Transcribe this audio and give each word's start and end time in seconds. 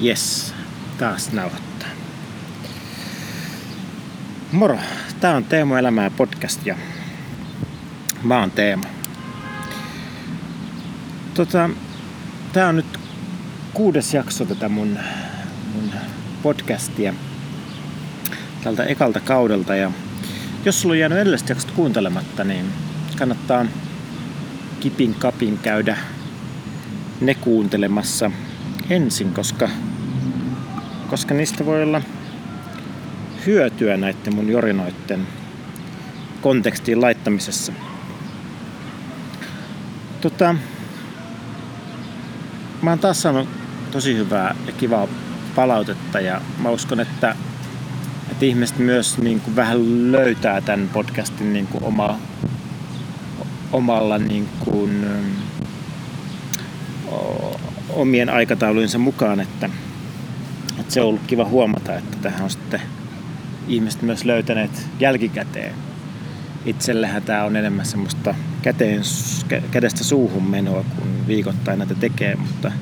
Yes, 0.00 0.54
taas 0.98 1.32
nauhoittaa. 1.32 1.88
Moro, 4.52 4.78
tää 5.20 5.36
on 5.36 5.44
Teemo 5.44 5.76
Elämää 5.76 6.10
podcast 6.10 6.66
ja 6.66 6.76
mä 8.22 8.40
oon 8.40 8.50
Teemo. 8.50 8.84
Tota, 11.34 11.70
tää 12.52 12.68
on 12.68 12.76
nyt 12.76 13.00
kuudes 13.74 14.14
jakso 14.14 14.44
tätä 14.44 14.68
mun, 14.68 14.98
mun 15.74 15.90
podcastia 16.42 17.14
tältä 18.64 18.84
ekalta 18.84 19.20
kaudelta 19.20 19.74
ja 19.74 19.92
jos 20.64 20.80
sulla 20.80 20.92
on 20.92 20.98
jäänyt 20.98 21.18
edelliset 21.18 21.48
jaksot 21.48 21.70
kuuntelematta, 21.70 22.44
niin 22.44 22.66
kannattaa 23.18 23.66
kipin 24.80 25.14
kapin 25.14 25.58
käydä 25.58 25.96
ne 27.20 27.34
kuuntelemassa 27.34 28.30
ensin, 28.90 29.34
koska, 29.34 29.68
koska 31.10 31.34
niistä 31.34 31.66
voi 31.66 31.82
olla 31.82 32.02
hyötyä 33.46 33.96
näiden 33.96 34.34
mun 34.34 34.50
jorinoiden 34.50 35.26
kontekstiin 36.40 37.00
laittamisessa. 37.00 37.72
Tota, 40.20 40.54
mä 42.82 42.90
oon 42.90 42.98
taas 42.98 43.22
saanut 43.22 43.48
tosi 43.90 44.16
hyvää 44.16 44.54
ja 44.66 44.72
kivaa 44.72 45.08
palautetta 45.54 46.20
ja 46.20 46.40
mä 46.58 46.70
uskon, 46.70 47.00
että, 47.00 47.36
että 48.30 48.44
ihmiset 48.44 48.78
myös 48.78 49.18
niin 49.18 49.40
kuin 49.40 49.56
vähän 49.56 50.12
löytää 50.12 50.60
tämän 50.60 50.90
podcastin 50.92 51.52
niin 51.52 51.66
kuin 51.66 51.84
oma, 51.84 52.18
omalla 53.72 54.18
niin 54.18 54.48
kuin, 54.58 55.06
omien 57.92 58.30
aikataulujensa 58.30 58.98
mukaan, 58.98 59.40
että, 59.40 59.70
että 60.80 60.94
se 60.94 61.00
on 61.00 61.08
ollut 61.08 61.26
kiva 61.26 61.44
huomata, 61.44 61.94
että 61.94 62.16
tähän 62.22 62.42
on 62.42 62.50
sitten 62.50 62.80
ihmiset 63.68 64.02
myös 64.02 64.24
löytäneet 64.24 64.86
jälkikäteen. 65.00 65.74
Itsellähän 66.66 67.22
tämä 67.22 67.44
on 67.44 67.56
enemmän 67.56 67.86
semmoista 67.86 68.34
käteen, 68.62 69.02
kädestä 69.70 70.04
suuhun 70.04 70.42
menoa, 70.50 70.84
kun 70.98 71.26
viikoittain 71.26 71.78
näitä 71.78 71.94
tekee, 71.94 72.36
mutta, 72.36 72.72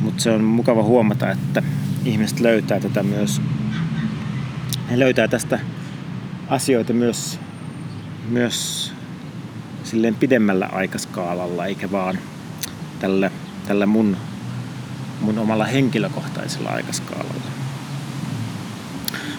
mutta 0.00 0.22
se 0.22 0.30
on 0.30 0.44
mukava 0.44 0.82
huomata, 0.82 1.30
että 1.30 1.62
ihmiset 2.04 2.40
löytää 2.40 2.80
tätä 2.80 3.02
myös, 3.02 3.40
he 4.90 4.98
löytää 4.98 5.28
tästä 5.28 5.58
asioita 6.48 6.92
myös, 6.92 7.40
myös 8.28 8.92
silleen 9.84 10.14
pidemmällä 10.14 10.66
aikaskaalalla, 10.72 11.66
eikä 11.66 11.92
vaan 11.92 12.18
tällä, 13.00 13.30
tällä 13.66 13.86
mun, 13.86 14.16
mun 15.20 15.38
omalla 15.38 15.64
henkilökohtaisella 15.64 16.70
aikaskaalalla. 16.70 17.40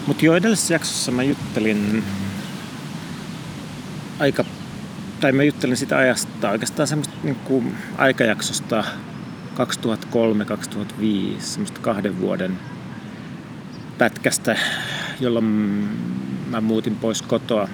Mutta 0.06 0.24
jo 0.24 0.36
edellisessä 0.36 0.74
jaksossa 0.74 1.12
mä 1.12 1.22
juttelin 1.22 2.04
aika, 4.18 4.44
tai 5.20 5.32
mä 5.32 5.42
juttelin 5.42 5.76
sitä 5.76 5.96
ajasta 5.96 6.50
oikeastaan 6.50 6.88
semmoista 6.88 7.14
niin 7.22 7.76
aikajaksosta 7.98 8.84
2003-2005, 9.54 11.40
semmoista 11.40 11.80
kahden 11.80 12.20
vuoden 12.20 12.58
pätkästä, 13.98 14.56
jolloin 15.20 15.44
mä 16.50 16.60
muutin 16.60 16.96
pois 16.96 17.22
kotoa 17.22 17.68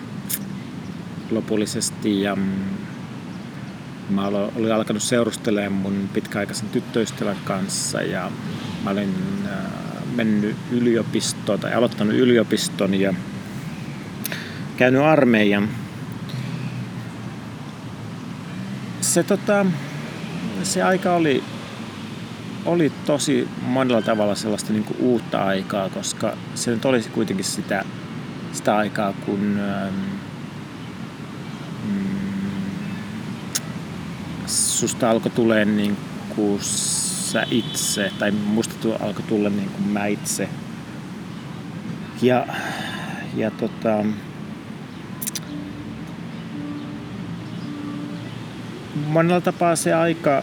lopullisesti 1.31 2.23
ja 2.23 2.37
mä 4.11 4.27
olin 4.27 4.73
alkanut 4.73 5.03
seurustelemaan 5.03 5.73
mun 5.73 6.09
pitkäaikaisen 6.13 6.69
tyttöystävän 6.69 7.37
kanssa 7.45 8.03
ja 8.03 8.31
mä 8.85 8.91
olin 8.91 9.15
äh, 9.47 9.57
mennyt 10.15 10.57
yliopistoon 10.71 11.61
tai 11.61 11.75
aloittanut 11.75 12.15
yliopiston 12.15 12.95
ja 13.01 13.15
käynyt 14.77 15.03
armeijan. 15.03 15.69
Se, 19.01 19.23
tota, 19.23 19.67
se 20.63 20.83
aika 20.83 21.15
oli, 21.15 21.43
oli 22.65 22.93
tosi 23.07 23.49
monella 23.63 24.03
tavalla 24.03 24.35
sellaista 24.35 24.73
niin 24.73 24.85
kuin 24.85 24.99
uutta 25.01 25.45
aikaa, 25.45 25.89
koska 25.89 26.37
se 26.55 26.71
nyt 26.71 26.85
olisi 26.85 27.11
kuitenkin 27.11 27.45
sitä, 27.45 27.85
sitä 28.53 28.77
aikaa, 28.77 29.13
kun 29.13 29.61
ähm, 29.61 29.95
susta 34.89 35.11
alkoi 35.11 35.31
tulee 35.31 35.65
niin 35.65 35.97
kuin 36.37 36.59
sä 36.63 37.47
itse, 37.51 38.13
tai 38.19 38.31
musta 38.31 38.89
alkoi 39.01 39.25
tulla 39.29 39.51
niin 39.51 39.69
kuin 39.69 39.89
mä 39.89 40.07
itse. 40.07 40.49
Ja, 42.23 42.47
ja 43.37 43.51
tota, 43.51 44.05
monella 49.07 49.41
tapaa 49.41 49.77
se 49.77 49.95
aika 49.95 50.43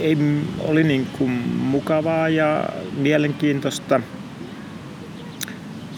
ei, 0.00 0.16
oli 0.58 0.84
niin 0.84 1.06
kuin 1.18 1.30
mukavaa 1.70 2.28
ja 2.28 2.68
mielenkiintoista. 2.96 4.00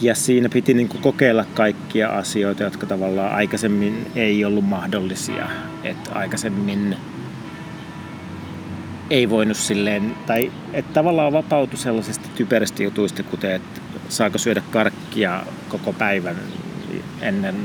Ja 0.00 0.14
siinä 0.14 0.48
piti 0.48 0.74
niin 0.74 0.88
kuin 0.88 1.02
kokeilla 1.02 1.44
kaikkia 1.54 2.08
asioita, 2.08 2.62
jotka 2.62 2.86
tavallaan 2.86 3.34
aikaisemmin 3.34 4.06
ei 4.14 4.44
ollut 4.44 4.64
mahdollisia. 4.64 5.46
Et 5.84 6.08
aikaisemmin 6.12 6.96
ei 9.10 9.30
voinut 9.30 9.56
silleen, 9.56 10.16
tai 10.26 10.52
että 10.72 10.92
tavallaan 10.92 11.32
vapautui 11.32 11.78
sellaisista 11.78 12.28
typeristä 12.34 12.82
jutuista, 12.82 13.22
kuten 13.22 13.52
että 13.52 13.80
saako 14.08 14.38
syödä 14.38 14.62
karkkia 14.70 15.42
koko 15.68 15.92
päivän 15.92 16.36
ennen 17.20 17.56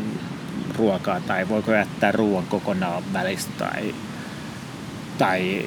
ruokaa, 0.78 1.22
tai 1.22 1.50
voiko 1.50 1.74
jättää 1.74 2.12
ruoan 2.12 2.46
kokonaan 2.50 3.04
välistä, 3.14 3.52
tai, 3.58 3.96
tai, 5.18 5.66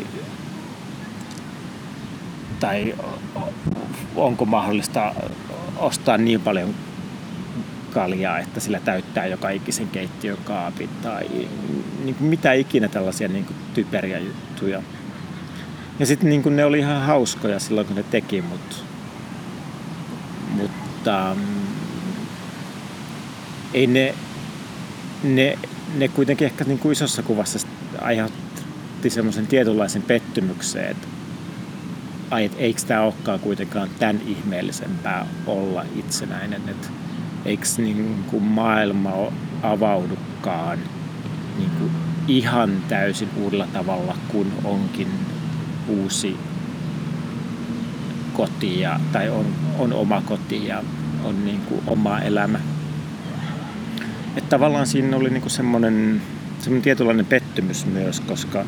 tai 2.60 2.94
onko 4.16 4.44
mahdollista 4.44 5.14
ostaa 5.76 6.18
niin 6.18 6.40
paljon 6.40 6.74
kaljaa, 7.92 8.38
että 8.38 8.60
sillä 8.60 8.80
täyttää 8.80 9.26
joka 9.26 9.50
ikisen 9.50 9.88
keittiön 9.88 10.38
kaapin, 10.44 10.88
tai 11.02 11.28
niin 12.04 12.14
kuin 12.14 12.28
mitä 12.28 12.52
ikinä 12.52 12.88
tällaisia 12.88 13.28
niin 13.28 13.44
kuin 13.44 13.56
typeriä 13.74 14.18
juttuja 14.18 14.82
ja 15.98 16.06
sitten 16.06 16.30
niin 16.30 16.56
ne 16.56 16.64
oli 16.64 16.78
ihan 16.78 17.02
hauskoja 17.02 17.60
silloin, 17.60 17.86
kun 17.86 17.96
ne 17.96 18.02
teki, 18.02 18.42
mut, 18.42 18.84
mutta 20.56 21.32
um, 21.32 21.38
ei 23.74 23.86
ne, 23.86 24.14
ne, 25.22 25.58
ne 25.94 26.08
kuitenkin 26.08 26.44
ehkä 26.44 26.64
niin 26.64 26.78
kuin 26.78 26.92
isossa 26.92 27.22
kuvassa 27.22 27.68
aiheutti 28.00 29.10
semmoisen 29.10 29.46
tietynlaisen 29.46 30.02
pettymyksen, 30.02 30.84
että 30.84 31.06
ai, 32.30 32.44
et 32.44 32.54
eikö 32.58 32.80
tämä 32.86 33.00
olekaan 33.00 33.40
kuitenkaan 33.40 33.88
tämän 33.98 34.20
ihmeellisempää 34.26 35.26
olla 35.46 35.84
itsenäinen, 35.96 36.68
että 36.68 36.88
eikö 37.44 37.66
niin 37.78 38.24
kuin 38.30 38.42
maailma 38.42 39.32
avaudukaan 39.62 40.78
niin 41.58 41.70
kuin 41.70 41.90
ihan 42.28 42.82
täysin 42.88 43.28
uudella 43.36 43.66
tavalla, 43.66 44.16
kun 44.28 44.52
onkin 44.64 45.08
uusi 45.88 46.36
koti 48.32 48.80
ja, 48.80 49.00
tai 49.12 49.30
on, 49.30 49.46
on 49.78 49.92
oma 49.92 50.22
koti 50.26 50.66
ja 50.66 50.82
on 51.24 51.44
niin 51.44 51.60
kuin 51.60 51.80
oma 51.86 52.20
elämä. 52.20 52.58
Että 54.36 54.50
tavallaan 54.50 54.86
siinä 54.86 55.16
oli 55.16 55.30
niin 55.30 55.40
kuin 55.40 55.50
semmoinen, 55.50 56.22
semmoinen 56.58 56.82
tietynlainen 56.82 57.26
pettymys 57.26 57.86
myös, 57.86 58.20
koska 58.20 58.64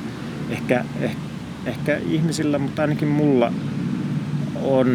ehkä, 0.51 0.85
ehkä, 1.01 1.19
ehkä 1.67 1.97
ihmisillä, 1.97 2.59
mutta 2.59 2.83
ainakin 2.83 3.09
mulla 3.09 3.53
on 4.63 4.89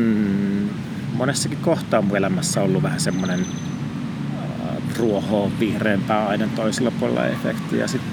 monessakin 1.14 1.58
kohtaa 1.58 2.02
mun 2.02 2.18
elämässä 2.18 2.62
ollut 2.62 2.84
vähän 2.84 3.00
semmoinen 3.00 3.40
äh, 3.40 4.98
ruoho 4.98 5.52
vihreämpää 5.60 6.28
aina 6.28 6.48
toisella 6.56 6.92
puolella 6.92 7.28
efekti. 7.28 7.78
Ja 7.78 7.88
sitten 7.88 8.12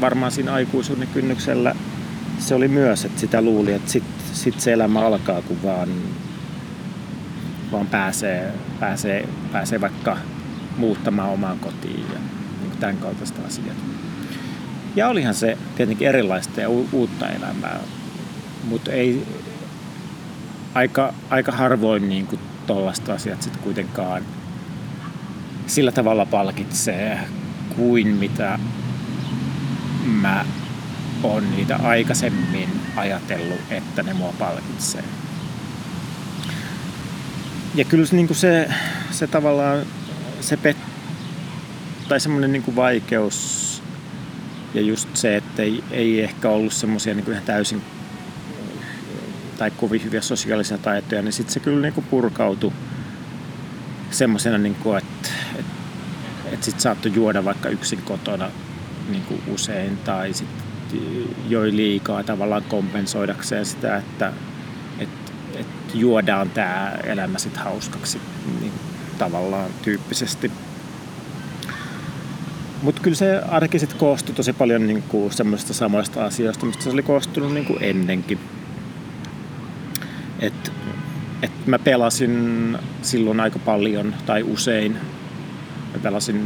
varmaan 0.00 0.32
siinä 0.32 0.52
aikuisuuden 0.52 1.08
kynnyksellä 1.08 1.74
se 2.42 2.54
oli 2.54 2.68
myös, 2.68 3.04
että 3.04 3.20
sitä 3.20 3.42
luuli, 3.42 3.72
että 3.72 3.90
sit, 3.90 4.04
sit 4.32 4.60
se 4.60 4.72
elämä 4.72 5.00
alkaa, 5.00 5.42
kun 5.42 5.62
vaan, 5.62 5.88
vaan 7.72 7.86
pääsee, 7.86 8.52
pääsee, 8.80 9.28
pääsee 9.52 9.80
vaikka 9.80 10.16
muuttamaan 10.76 11.30
omaan 11.30 11.58
kotiin 11.58 12.06
ja 12.12 12.18
niin 12.62 12.78
tämän 12.80 12.96
kaltaista 12.96 13.46
asiaa. 13.46 13.74
Ja 14.96 15.08
olihan 15.08 15.34
se 15.34 15.58
tietenkin 15.76 16.08
erilaista 16.08 16.60
ja 16.60 16.70
u- 16.70 16.88
uutta 16.92 17.28
elämää, 17.28 17.80
mutta 18.64 18.92
ei 18.92 19.26
aika, 20.74 21.14
aika 21.30 21.52
harvoin 21.52 22.08
niin 22.08 22.26
kuin 22.26 22.40
tollaista 22.66 23.12
asiat 23.12 23.42
sitten 23.42 23.62
kuitenkaan 23.62 24.22
sillä 25.66 25.92
tavalla 25.92 26.26
palkitsee 26.26 27.20
kuin 27.76 28.06
mitä 28.06 28.58
mä 30.04 30.44
on 31.22 31.50
niitä 31.50 31.76
aikaisemmin 31.76 32.68
ajatellut, 32.96 33.60
että 33.70 34.02
ne 34.02 34.12
mua 34.12 34.34
palkitsee. 34.38 35.04
ja 37.74 37.84
kyllä 37.84 38.06
se, 38.06 38.16
niin 38.16 38.26
kuin 38.26 38.36
se, 38.36 38.68
se 39.10 39.26
tavallaan 39.26 39.86
se 40.40 40.56
pet, 40.56 40.76
tai 42.08 42.20
semmoinen 42.20 42.52
niin 42.52 42.62
kuin 42.62 42.76
vaikeus 42.76 43.62
ja 44.74 44.80
just 44.80 45.16
se, 45.16 45.36
että 45.36 45.62
ei, 45.62 45.84
ei 45.90 46.22
ehkä 46.22 46.48
ollut 46.48 46.72
semmoisia 46.72 47.14
niin 47.14 47.30
ihan 47.30 47.42
täysin 47.44 47.82
tai 49.58 49.70
kovin 49.70 50.04
hyviä 50.04 50.20
sosiaalisia 50.20 50.78
taitoja, 50.78 51.22
niin 51.22 51.32
sitten 51.32 51.54
se 51.54 51.60
kyllä 51.60 51.82
niin 51.82 51.94
kuin 51.94 52.06
purkautui 52.10 52.72
semmoisena, 54.10 54.58
niin 54.58 54.74
kuin, 54.74 54.98
että, 54.98 55.28
että, 55.58 55.72
että 56.52 56.64
sitten 56.64 56.82
saattoi 56.82 57.12
juoda 57.14 57.44
vaikka 57.44 57.68
yksin 57.68 58.02
kotona 58.02 58.50
niin 59.10 59.22
kuin 59.22 59.42
usein 59.46 59.96
tai 59.96 60.32
sitten 60.34 60.71
joi 61.48 61.76
liikaa 61.76 62.24
tavallaan 62.24 62.62
kompensoidakseen 62.68 63.66
sitä, 63.66 63.96
että, 63.96 64.32
että, 64.98 65.32
että 65.54 65.98
juodaan 65.98 66.50
tämä 66.50 66.92
elämä 67.04 67.38
sitten 67.38 67.62
hauskaksi 67.62 68.20
niin 68.60 68.72
tavallaan 69.18 69.70
tyyppisesti. 69.82 70.50
Mutta 72.82 73.02
kyllä 73.02 73.16
se 73.16 73.38
arki 73.48 73.78
sitten 73.78 73.98
koostui 73.98 74.34
tosi 74.34 74.52
paljon 74.52 74.86
niin 74.86 75.02
kuin 75.02 75.32
semmoisista 75.32 75.74
samoista 75.74 76.24
asioista, 76.24 76.66
mistä 76.66 76.82
se 76.82 76.90
oli 76.90 77.02
koostunut 77.02 77.54
niin 77.54 77.66
ennenkin. 77.80 78.38
Et, 80.38 80.72
et 81.42 81.66
mä 81.66 81.78
pelasin 81.78 82.78
silloin 83.02 83.40
aika 83.40 83.58
paljon 83.58 84.14
tai 84.26 84.42
usein. 84.42 84.92
Mä 85.92 85.98
pelasin 86.02 86.40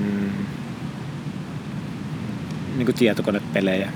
niin 2.77 2.95
tietokonepelejä. 2.95 3.93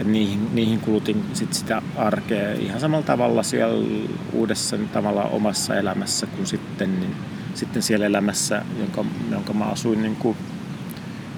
Et 0.00 0.06
niihin, 0.06 0.54
niihin 0.54 0.80
kulutin 0.80 1.24
sit 1.32 1.52
sitä 1.52 1.82
arkea 1.96 2.52
ihan 2.52 2.80
samalla 2.80 3.06
tavalla 3.06 3.42
siellä 3.42 3.86
uudessa 4.32 4.78
tavallaan 4.92 5.30
omassa 5.30 5.76
elämässä 5.76 6.26
kuin 6.26 6.46
sitten, 6.46 7.00
niin, 7.00 7.16
sitten 7.54 7.82
siellä 7.82 8.06
elämässä, 8.06 8.62
jonka, 8.78 9.04
jonka 9.30 9.52
mä 9.52 9.64
asuin 9.64 10.02
niin 10.02 10.16
kuin 10.16 10.36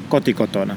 kotikotona. 0.08 0.76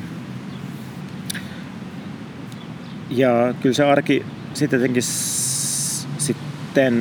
Ja 3.09 3.53
kyllä 3.61 3.75
se 3.75 3.83
arki 3.83 4.25
sitten 4.53 4.77
jotenkin 4.77 5.03
sitten 6.17 6.95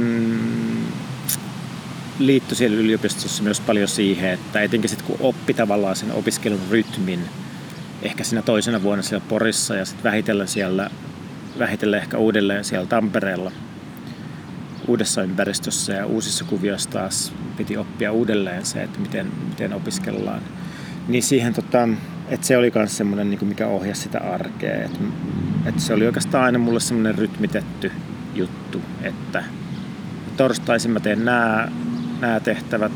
liittyi 2.18 2.56
siellä 2.56 2.76
yliopistossa 2.76 3.42
myös 3.42 3.60
paljon 3.60 3.88
siihen, 3.88 4.30
että 4.30 4.62
etenkin 4.62 4.90
sitten 4.90 5.06
kun 5.06 5.16
oppi 5.20 5.54
tavallaan 5.54 5.96
sen 5.96 6.12
opiskelun 6.12 6.60
rytmin, 6.70 7.20
ehkä 8.04 8.24
siinä 8.24 8.42
toisena 8.42 8.82
vuonna 8.82 9.02
siellä 9.02 9.26
Porissa 9.28 9.74
ja 9.74 9.84
sitten 9.84 10.04
vähitellen 10.04 10.48
siellä, 10.48 10.90
vähitellen 11.58 12.00
ehkä 12.00 12.18
uudelleen 12.18 12.64
siellä 12.64 12.86
Tampereella 12.86 13.52
uudessa 14.88 15.22
ympäristössä 15.22 15.92
ja 15.92 16.06
uusissa 16.06 16.44
kuvioissa 16.44 16.90
taas 16.90 17.32
piti 17.56 17.76
oppia 17.76 18.12
uudelleen 18.12 18.66
se, 18.66 18.82
että 18.82 19.00
miten, 19.00 19.32
miten 19.48 19.72
opiskellaan. 19.72 20.42
Niin 21.08 21.22
siihen 21.22 21.54
tota, 21.54 21.88
että 22.28 22.46
se 22.46 22.56
oli 22.56 22.72
myös 22.74 22.96
semmoinen, 22.96 23.30
niin 23.30 23.46
mikä 23.48 23.66
ohjasi 23.66 24.02
sitä 24.02 24.18
arkea. 24.18 24.84
Että, 24.84 24.98
että 25.66 25.80
se 25.80 25.94
oli 25.94 26.06
oikeastaan 26.06 26.44
aina 26.44 26.58
mulle 26.58 26.80
semmoinen 26.80 27.18
rytmitetty 27.18 27.92
juttu, 28.34 28.82
että 29.02 29.44
torstaisin 30.36 30.90
mä 30.90 31.00
teen 31.00 31.24
nämä, 31.24 31.68
nämä 32.20 32.40
tehtävät, 32.40 32.92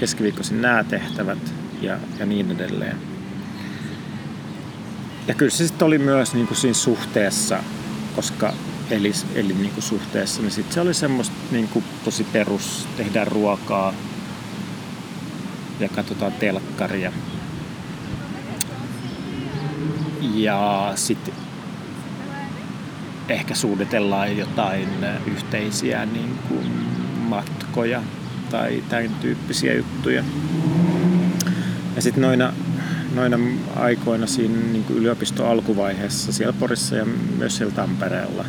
keskiviikkoisin 0.00 0.62
nämä 0.62 0.84
tehtävät 0.84 1.54
ja, 1.80 1.98
ja 2.18 2.26
niin 2.26 2.50
edelleen. 2.50 3.11
Ja 5.28 5.34
kyllä 5.34 5.50
se 5.50 5.66
sitten 5.66 5.86
oli 5.86 5.98
myös 5.98 6.34
niin 6.34 6.46
kuin 6.46 6.58
siinä 6.58 6.74
suhteessa, 6.74 7.58
koska 8.16 8.52
eli, 8.90 9.12
eli 9.34 9.52
niin 9.52 9.70
kuin 9.70 9.82
suhteessa, 9.82 10.42
niin 10.42 10.50
sitten 10.50 10.74
se 10.74 10.80
oli 10.80 10.94
semmoista 10.94 11.34
niin 11.50 11.68
kuin 11.68 11.84
tosi 12.04 12.24
perus, 12.24 12.88
tehdään 12.96 13.26
ruokaa 13.26 13.94
ja 15.80 15.88
katsotaan 15.88 16.32
telkkaria 16.32 17.12
ja 20.34 20.92
sitten 20.94 21.34
ehkä 23.28 23.54
suunnitellaan 23.54 24.36
jotain 24.36 24.88
yhteisiä 25.26 26.06
niin 26.06 26.38
kuin 26.48 26.72
matkoja 27.18 28.02
tai 28.50 28.84
tämän 28.88 29.10
tyyppisiä 29.20 29.74
juttuja. 29.74 30.24
Ja 31.96 32.02
sitten 32.02 32.22
noina, 32.22 32.52
noina 33.14 33.38
aikoina 33.76 34.26
siinä 34.26 34.58
niin 34.72 34.84
kuin 34.84 34.98
yliopiston 34.98 35.48
alkuvaiheessa 35.48 36.32
siellä 36.32 36.52
Porissa 36.52 36.96
ja 36.96 37.04
myös 37.38 37.56
siellä 37.56 37.74
Tampereella, 37.74 38.44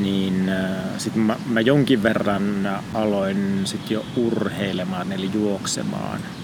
niin 0.00 0.48
äh, 0.48 0.76
sitten 0.98 1.22
mä, 1.22 1.36
mä 1.46 1.60
jonkin 1.60 2.02
verran 2.02 2.68
aloin 2.94 3.60
sitten 3.64 3.94
jo 3.94 4.04
urheilemaan 4.16 5.12
eli 5.12 5.30
juoksemaan– 5.34 6.20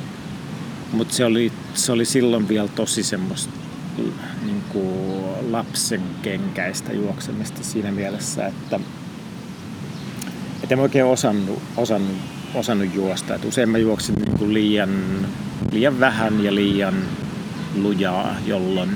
mutta 0.92 1.14
se 1.14 1.24
oli, 1.24 1.52
se 1.74 1.92
oli 1.92 2.04
silloin 2.04 2.48
vielä 2.48 2.68
tosi 2.68 3.02
semmoista 3.02 3.52
niin 4.44 4.62
kuin 4.68 5.52
lapsen 5.52 6.02
kenkäistä 6.22 6.92
juoksemista 6.92 7.64
siinä 7.64 7.92
mielessä, 7.92 8.46
että, 8.46 8.80
että 10.62 10.74
en 10.74 10.80
oikein 10.80 11.04
osannut, 11.04 11.62
osannut, 11.76 12.16
osannut 12.56 12.94
juosta. 12.94 13.34
Et 13.34 13.44
usein 13.44 13.68
mä 13.68 13.78
juoksin 13.78 14.14
niin 14.14 14.38
kuin 14.38 14.54
liian, 14.54 14.90
liian 15.72 16.00
vähän 16.00 16.44
ja 16.44 16.54
liian 16.54 16.94
lujaa, 17.74 18.36
jolloin 18.46 18.90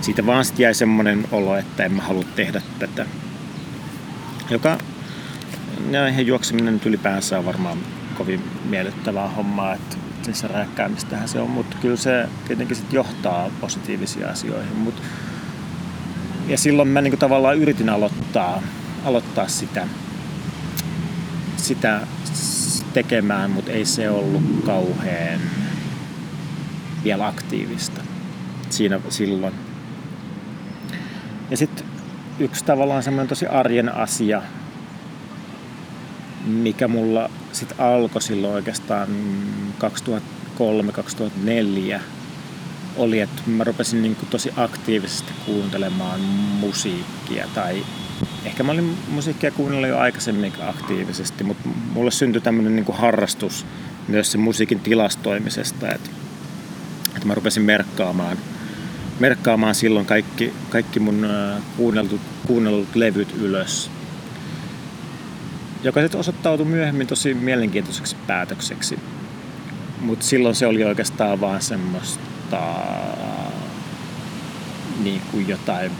siitä 0.00 0.26
vaan 0.26 0.44
sitten 0.44 0.64
jäi 0.64 0.74
semmoinen 0.74 1.24
olo, 1.32 1.56
että 1.56 1.84
en 1.84 1.92
mä 1.92 2.02
halua 2.02 2.24
tehdä 2.36 2.62
tätä. 2.78 3.06
Joka 4.50 4.78
näihin 5.90 6.26
juokseminen 6.26 6.74
nyt 6.74 6.86
ylipäänsä 6.86 7.38
on 7.38 7.46
varmaan 7.46 7.78
kovin 8.18 8.44
miellyttävää 8.64 9.28
hommaa, 9.28 9.74
että 9.74 9.96
niissä 10.26 10.48
rääkkäämistähän 10.48 11.28
se 11.28 11.40
on, 11.40 11.50
mutta 11.50 11.76
kyllä 11.80 11.96
se 11.96 12.28
tietenkin 12.46 12.76
sit 12.76 12.92
johtaa 12.92 13.50
positiivisiin 13.60 14.28
asioihin. 14.28 14.76
Mut, 14.76 15.02
ja 16.48 16.58
silloin 16.58 16.88
mä 16.88 17.00
niinku 17.00 17.16
tavallaan 17.16 17.58
yritin 17.58 17.88
aloittaa, 17.88 18.62
aloittaa 19.04 19.48
sitä, 19.48 19.88
sitä 21.56 22.00
tekemään, 22.92 23.50
mutta 23.50 23.72
ei 23.72 23.84
se 23.84 24.10
ollut 24.10 24.42
kauhean 24.66 25.40
vielä 27.04 27.26
aktiivista 27.26 28.00
siinä 28.70 29.00
silloin. 29.08 29.54
Ja 31.50 31.56
sitten 31.56 31.86
yksi 32.38 32.64
tavallaan 32.64 33.02
semmoinen 33.02 33.28
tosi 33.28 33.46
arjen 33.46 33.94
asia, 33.94 34.42
mikä 36.46 36.88
mulla 36.88 37.30
sitten 37.52 37.80
alkoi 37.80 38.22
silloin 38.22 38.54
oikeastaan 38.54 39.08
2003-2004 41.96 42.00
oli, 42.96 43.20
että 43.20 43.42
mä 43.46 43.64
rupesin 43.64 44.02
niin 44.02 44.16
tosi 44.30 44.52
aktiivisesti 44.56 45.32
kuuntelemaan 45.46 46.20
musiikkia 46.60 47.46
tai 47.54 47.84
ehkä 48.44 48.62
mä 48.62 48.72
olin 48.72 48.96
musiikkia 49.08 49.50
kuunnella 49.50 49.86
jo 49.86 49.98
aikaisemmin 49.98 50.52
aktiivisesti, 50.60 51.44
mutta 51.44 51.68
mulle 51.92 52.10
syntyi 52.10 52.40
tämmöinen 52.40 52.76
niin 52.76 52.86
harrastus 52.92 53.66
myös 54.08 54.32
sen 54.32 54.40
musiikin 54.40 54.80
tilastoimisesta, 54.80 55.88
että, 55.88 56.10
että 57.14 57.26
mä 57.26 57.34
rupesin 57.34 57.62
merkkaamaan, 57.62 58.38
merkkaamaan 59.20 59.74
silloin 59.74 60.06
kaikki, 60.06 60.52
kaikki 60.70 61.00
mun 61.00 61.26
kuunnellut, 61.76 62.20
kuunnellut 62.46 62.96
levyt 62.96 63.34
ylös 63.40 63.90
joka 65.82 66.00
sitten 66.00 66.20
osoittautui 66.20 66.66
myöhemmin 66.66 67.06
tosi 67.06 67.34
mielenkiintoiseksi 67.34 68.16
päätökseksi. 68.26 68.98
Mutta 70.00 70.24
silloin 70.24 70.54
se 70.54 70.66
oli 70.66 70.84
oikeastaan 70.84 71.40
vaan 71.40 71.62
semmoista 71.62 72.60
niin 75.02 75.22
kuin 75.30 75.48
jotain 75.48 75.90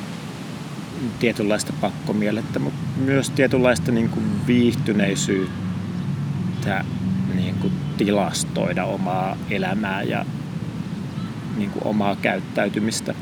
tietynlaista 1.19 1.73
pakkomielettä, 1.81 2.59
mutta 2.59 2.81
myös 2.97 3.31
tietynlaista 3.31 3.93
niin 3.93 4.09
kuin 4.09 4.25
viihtyneisyyttä 4.47 6.85
niin 7.35 7.55
kuin 7.55 7.73
tilastoida 7.97 8.85
omaa 8.85 9.37
elämää 9.51 10.03
ja 10.03 10.27
niin 11.57 11.71
kuin 11.71 11.87
omaa 11.87 12.17
käyttäytymistä, 12.17 13.15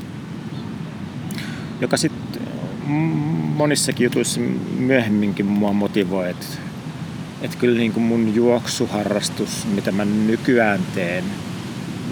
joka 1.81 1.97
sitten 1.97 2.41
monissakin 3.55 4.05
jutuissa 4.05 4.39
myöhemminkin 4.77 5.45
mua 5.45 5.73
motivoi, 5.73 6.29
että 6.29 6.45
et 7.41 7.55
kyllä 7.55 7.77
niin 7.77 7.93
kuin 7.93 8.03
mun 8.03 8.35
juoksuharrastus, 8.35 9.67
mitä 9.75 9.91
mä 9.91 10.05
nykyään 10.05 10.79
teen, 10.95 11.23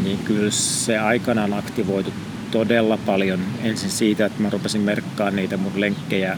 niin 0.04 0.20
kyllä 0.20 0.52
se 0.52 0.98
aikanaan 0.98 1.54
aktivoitu 1.54 2.14
todella 2.56 2.98
paljon. 2.98 3.40
Ensin 3.64 3.90
siitä, 3.90 4.26
että 4.26 4.42
mä 4.42 4.50
rupesin 4.50 4.82
merkkaa 4.82 5.32
niitä 5.32 5.58
mun 5.58 5.82
lenkkejä 5.82 6.38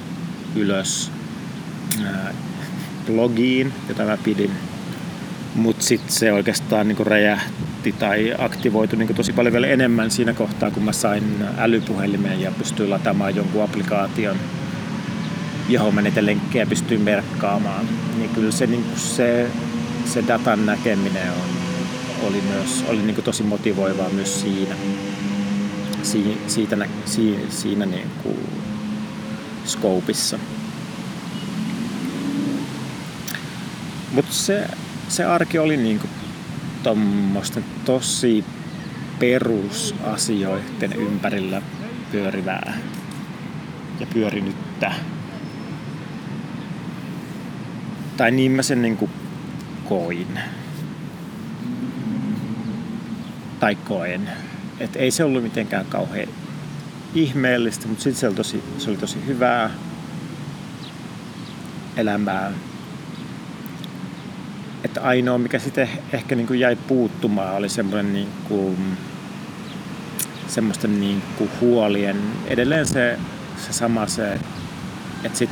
ylös 0.56 1.12
blogiin, 3.06 3.74
jota 3.90 4.04
mä 4.04 4.18
pidin. 4.18 4.52
Mutta 5.56 5.86
sitten 5.86 6.12
se 6.12 6.34
oikeastaan 6.34 6.88
niin 6.88 7.08
räjähti 7.08 7.92
tai 7.92 8.34
aktivoitui 8.38 9.00
niin 9.00 9.16
tosi 9.16 9.34
paljon 9.34 9.54
vielä 9.54 9.68
enemmän 9.68 10.12
siinä 10.12 10.34
kohtaa, 10.34 10.72
kun 10.72 10.84
mä 10.84 10.92
sain 10.92 11.24
älypuhelimen 11.58 12.42
ja 12.42 12.52
pystyin 12.52 12.90
lataamaan 12.90 13.36
jonkun 13.36 13.64
applikaation. 13.64 14.38
johon 15.70 15.96
mä 15.96 16.02
niitä 16.02 16.26
lenkkejä 16.26 16.66
pystyin 16.66 17.02
merkkaamaan. 17.02 17.86
Niin 18.18 18.30
kyllä 18.30 18.52
se, 18.52 18.68
niin 18.68 18.84
kuin 18.84 19.00
se, 19.00 19.48
se 20.06 20.24
datan 20.28 20.66
näkeminen 20.66 21.32
on, 21.32 21.50
oli 22.28 22.42
myös 22.54 22.86
oli 22.88 23.02
niin 23.02 23.16
kuin 23.16 23.26
tosi 23.26 23.44
motivoivaa 23.44 24.10
myös 24.10 24.42
siinä, 24.42 24.76
si, 26.12 26.42
siitä, 26.48 26.78
si, 27.06 27.40
siinä 27.50 27.86
niin 27.86 28.10
kuin 28.24 28.38
skoopissa. 29.66 30.40
Mutta 34.12 34.34
se, 34.34 34.68
se 35.08 35.26
arki 35.26 35.60
oli 35.60 35.78
niin 35.78 36.00
kuin 36.00 36.10
tommosten 36.84 37.66
tosi 37.86 38.46
perusasioiden 39.20 40.94
ympärillä 40.94 41.62
pyörivää 42.12 42.78
ja 44.00 44.08
pyörinyttä. 44.14 44.92
Tai 48.18 48.32
niin 48.32 48.52
mä 48.52 48.62
sen 48.62 48.82
niin 48.82 48.98
kuin 48.98 49.12
koin. 49.90 50.40
Tai 53.60 53.76
koen. 53.76 54.30
Et 54.80 54.96
ei 54.96 55.12
se 55.12 55.24
ollut 55.24 55.44
mitenkään 55.44 55.86
kauhean 55.86 56.28
ihmeellistä, 57.16 57.88
mutta 57.88 58.04
sitten 58.04 58.20
se, 58.20 58.36
tosi, 58.36 58.64
se 58.78 58.90
oli 58.90 58.98
tosi 58.98 59.26
hyvää 59.26 59.70
elämää. 61.98 62.52
Että 64.84 65.02
ainoa, 65.02 65.38
mikä 65.38 65.60
sitten 65.60 65.90
ehkä 66.14 66.36
niin 66.36 66.48
kuin 66.48 66.60
jäi 66.60 66.76
puuttumaan, 66.76 67.56
oli 67.56 67.70
semmoinen 67.70 68.14
niin 68.14 68.30
kuin, 68.48 68.98
semmoisten 70.48 71.00
niin 71.00 71.22
kuin 71.38 71.50
huolien, 71.62 72.18
edelleen 72.46 72.86
se, 72.86 73.20
se 73.68 73.74
sama 73.74 74.08
se, 74.08 74.40
että 75.24 75.38
sit, 75.38 75.50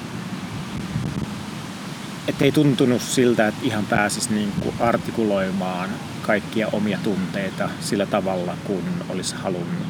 et 2.27 2.41
ei 2.41 2.51
tuntunut 2.51 3.01
siltä, 3.01 3.48
että 3.48 3.62
ihan 3.63 3.86
pääsisi 3.86 4.34
niin 4.34 4.51
kuin 4.60 4.75
artikuloimaan 4.79 5.89
kaikkia 6.25 6.67
omia 6.67 6.98
tunteita 7.03 7.70
sillä 7.79 8.05
tavalla, 8.05 8.58
kun 8.63 8.84
olisi 9.10 9.36
halunnut. 9.36 9.88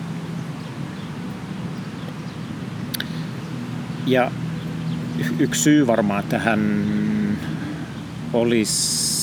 Ja 4.07 4.31
yksi 5.39 5.61
syy 5.61 5.87
varmaan 5.87 6.23
tähän 6.23 6.85
olisi 8.33 8.73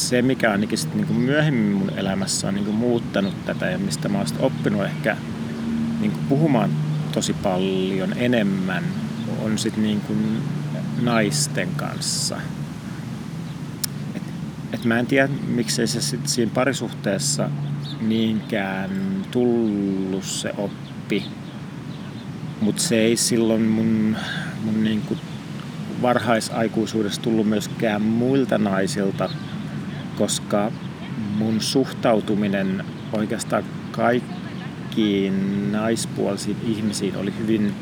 se, 0.09 0.23
mikä 0.23 0.53
ainakin 0.53 0.79
sitten 0.79 0.97
niin 0.97 1.07
kuin 1.07 1.19
myöhemmin 1.19 1.77
mun 1.77 1.91
elämässä 1.97 2.49
on 2.49 2.55
niin 2.55 2.65
kuin 2.65 2.77
muuttanut 2.77 3.45
tätä 3.45 3.71
ja 3.71 3.79
mistä 3.79 4.09
mä 4.09 4.19
oon 4.19 4.27
oppinut 4.39 4.85
ehkä 4.85 5.17
niin 6.01 6.13
kuin 6.13 6.25
puhumaan 6.29 6.71
tosi 7.13 7.33
paljon 7.33 8.13
enemmän, 8.17 8.85
on 9.43 9.59
sitten 9.59 9.83
niin 9.83 10.03
naisten 11.03 11.69
kanssa. 11.77 12.37
Et, 14.73 14.85
mä 14.85 14.99
en 14.99 15.07
tiedä, 15.07 15.29
miksei 15.47 15.87
se 15.87 16.01
sit 16.01 16.29
siinä 16.29 16.53
parisuhteessa 16.55 17.51
niinkään 18.01 18.91
tullut 19.31 20.25
se 20.25 20.53
oppi, 20.59 21.25
mutta 22.61 22.83
se 22.83 22.99
ei 23.01 23.17
silloin 23.17 23.63
mun, 23.63 24.17
mun 24.65 24.85
niin 24.85 25.03
kuin 25.03 25.21
varhaisaikuisuudessa 26.03 27.23
tullut 27.23 27.49
myöskään 27.49 28.03
muilta 28.03 28.59
naisilta, 28.59 29.31
koska 30.17 30.73
mun 31.39 31.61
suhtautuminen 31.61 32.85
oikeastaan 33.13 33.65
kaikkiin 33.91 35.73
naispuolisiin 35.73 36.57
ihmisiin 36.67 37.17
oli 37.17 37.35
hyvin, 37.39 37.75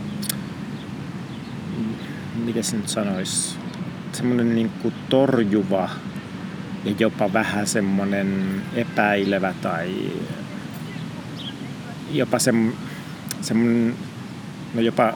miten 2.45 2.65
se 2.65 2.77
nyt 2.77 2.89
sanoisi, 2.89 3.57
semmoinen 4.13 4.55
niin 4.55 4.71
kuin 4.83 4.95
torjuva 5.09 5.91
ja 6.85 6.95
jopa 6.99 7.33
vähän 7.33 7.67
semmoinen 7.67 8.63
epäilevä 8.75 9.55
tai 9.63 9.95
jopa 12.11 12.39
semmoinen, 12.39 13.95
no 14.75 14.81
jopa 14.81 15.13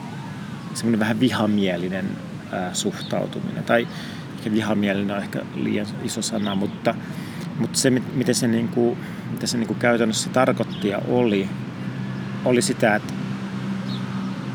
semmoinen 0.73 0.99
vähän 0.99 1.19
vihamielinen 1.19 2.05
suhtautuminen. 2.73 3.63
Tai 3.63 3.87
ehkä 4.37 4.51
vihamielinen 4.51 5.15
on 5.15 5.23
ehkä 5.23 5.41
liian 5.55 5.87
iso 6.03 6.21
sana, 6.21 6.55
mutta, 6.55 6.95
mutta 7.59 7.79
se, 7.79 7.89
miten 7.89 8.35
se, 8.35 8.47
niin 8.47 8.67
kuin, 8.67 8.97
mitä 9.31 9.47
se 9.47 9.57
niin 9.57 9.67
kuin 9.67 9.79
käytännössä 9.79 10.29
tarkoitti 10.29 10.87
ja 10.87 10.99
oli, 11.07 11.49
oli 12.45 12.61
sitä, 12.61 12.95
että, 12.95 13.13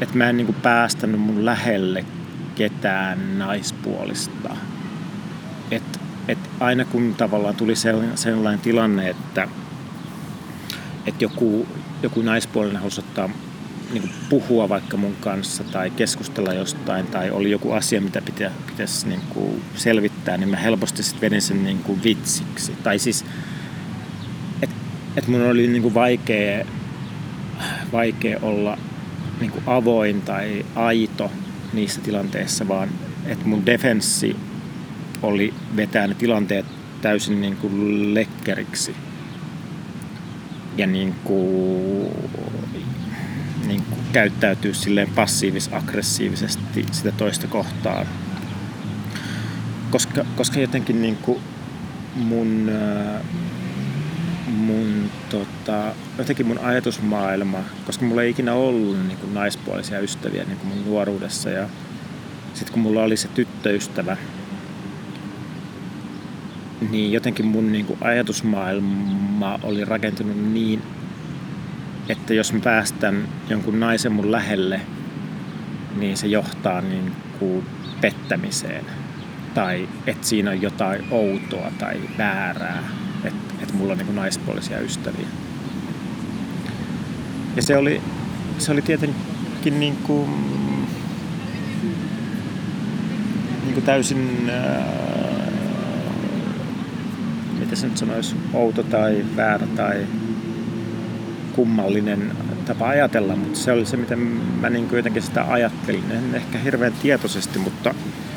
että 0.01 0.19
mä 0.19 0.29
en 0.29 0.37
niin 0.37 0.47
kuin 0.47 0.57
päästänyt 0.63 1.21
mun 1.21 1.45
lähelle 1.45 2.05
ketään 2.55 3.39
naispuolista. 3.39 4.57
Että 6.31 6.49
et 6.49 6.63
aina 6.63 6.85
kun 6.85 7.15
tavallaan 7.15 7.57
tuli 7.57 7.75
sellainen 8.15 8.61
tilanne, 8.63 9.09
että, 9.09 9.49
että 11.07 11.25
joku, 11.25 11.69
joku 12.03 12.23
naispuolinen 12.23 12.77
halusi 12.77 13.01
ottaa 13.01 13.31
niin 13.93 14.03
kuin 14.03 14.13
puhua 14.29 14.69
vaikka 14.69 14.97
mun 14.97 15.17
kanssa 15.21 15.65
tai 15.65 15.91
keskustella 15.91 16.53
jostain 16.53 17.07
tai 17.07 17.31
oli 17.31 17.51
joku 17.51 17.73
asia, 17.73 18.01
mitä 18.01 18.23
pitä, 18.23 18.51
pitäisi 18.67 19.09
niin 19.09 19.21
kuin 19.29 19.63
selvittää, 19.75 20.37
niin 20.37 20.49
mä 20.49 20.57
helposti 20.57 21.03
sitten 21.03 21.21
vedin 21.21 21.43
sen 21.43 21.65
niin 21.65 21.79
kuin 21.79 22.03
vitsiksi. 22.03 22.73
Tai 22.83 22.99
siis, 22.99 23.25
että 24.63 24.77
et 25.17 25.29
mun 25.29 25.43
oli 25.43 25.67
niin 25.67 25.83
kuin 25.83 25.95
vaikea, 25.95 26.67
vaikea 27.93 28.39
olla 28.43 28.79
niin 29.41 29.51
kuin 29.51 29.65
avoin 29.67 30.23
tai 30.23 30.67
aito 30.75 31.31
niissä 31.73 32.01
tilanteissa, 32.01 32.69
vaan 32.69 32.89
että 33.27 33.47
mun 33.47 33.67
defenssi 33.67 34.37
oli 35.23 35.55
vetää 35.77 36.07
ne 36.07 36.15
tilanteet 36.15 36.67
täysin 37.03 37.41
niin 37.41 37.57
kuin 37.57 38.15
lekkeriksi. 38.15 38.97
Ja 40.77 40.87
niin 40.87 41.15
kuin 41.25 42.11
niin 43.67 43.83
kuin 43.83 44.01
käyttäytyy 44.13 44.75
silleen 44.75 45.09
passiivis-aggressiivisesti 45.15 46.87
sitä 46.93 47.13
toista 47.13 47.47
kohtaan. 47.47 48.07
Koska, 49.91 50.25
koska 50.37 50.61
jotenkin 50.61 51.03
niin 51.03 51.17
kuin 51.17 51.41
mun, 52.15 52.71
äh, 52.73 53.23
mun, 54.47 55.11
tota, 55.31 55.95
jotenkin 56.19 56.47
mun 56.47 56.59
ajatusmaailma, 56.59 57.59
koska 57.87 58.05
mulla 58.05 58.23
ei 58.23 58.31
ikinä 58.31 58.55
ollut 58.55 59.07
niin 59.07 59.19
kuin 59.19 59.35
naispuolisia 59.35 60.01
ystäviä 60.01 60.45
niin 60.45 60.59
kuin 60.59 60.69
mun 60.69 60.85
nuoruudessa 60.85 61.51
ja 61.51 61.69
sitten 62.55 62.73
kun 62.73 62.83
mulla 62.83 63.03
oli 63.03 63.17
se 63.17 63.29
tyttöystävä, 63.29 64.17
niin 66.91 67.13
jotenkin 67.13 67.47
mun 67.47 67.73
niin 67.73 67.87
kuin 67.87 67.99
ajatusmaailma 68.03 69.59
oli 69.63 69.85
rakentunut 69.85 70.53
niin 70.53 70.83
että 72.09 72.35
jos 72.35 72.53
mä 72.53 72.61
päästän 72.61 73.29
jonkun 73.49 73.81
naisen 73.81 74.13
mun 74.13 74.33
lähelle, 74.33 74.81
niin 75.97 76.17
se 76.17 76.27
johtaa 76.27 76.81
niin 76.81 77.13
kuin 77.39 77.67
pettämiseen. 78.01 78.85
Tai 79.55 79.89
että 80.07 80.27
siinä 80.27 80.51
on 80.51 80.63
jotain 80.63 81.05
outoa 81.11 81.73
tai 81.79 82.01
väärää. 82.19 82.83
Että 83.25 83.55
et 83.63 83.73
mulla 83.73 83.93
on 83.93 83.99
niin 83.99 84.07
kuin 84.07 84.17
naispuolisia 84.17 84.81
ystäviä. 84.81 85.27
Ja 87.57 87.63
se 87.63 87.77
oli, 87.77 88.03
se 88.59 88.73
oli 88.73 88.83
tietenkin 88.83 89.81
niin 89.81 89.97
kuin, 89.97 90.31
niin 93.65 93.75
kuin 93.75 93.85
täysin, 93.85 94.51
ää, 94.51 95.20
mitä 97.71 97.81
se 97.81 97.87
nyt 97.87 97.97
sanoisi, 97.97 98.37
outo 98.53 98.83
tai 98.83 99.25
väärä 99.37 99.67
tai 99.67 100.07
kummallinen 101.53 102.33
tapa 102.67 102.89
ajatella, 102.89 103.37
mutta 103.37 103.59
se 103.59 103.73
oli 103.73 103.87
se, 103.87 103.97
miten 103.97 104.19
mä 104.61 104.71
niin 104.71 104.89
jotenkin 104.93 105.23
sitä 105.23 105.45
ajattelin. 105.53 106.11
En 106.11 106.35
ehkä 106.35 106.59
hirveän 106.59 106.93
tietoisesti, 107.03 107.59
mutta 107.59 107.95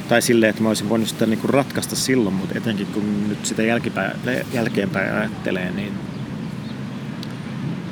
tai 0.10 0.22
silleen, 0.22 0.50
että 0.50 0.62
mä 0.62 0.70
olisin 0.70 0.90
voinut 0.90 1.08
sitä 1.08 1.26
niin 1.26 1.40
kuin 1.40 1.50
ratkaista 1.50 1.96
silloin, 1.96 2.36
mutta 2.36 2.58
etenkin 2.58 2.88
kun 2.88 3.30
nyt 3.30 3.46
sitä 3.46 3.64
jälkeenpäin 4.54 5.14
ajattelee, 5.14 5.72
niin, 5.72 5.94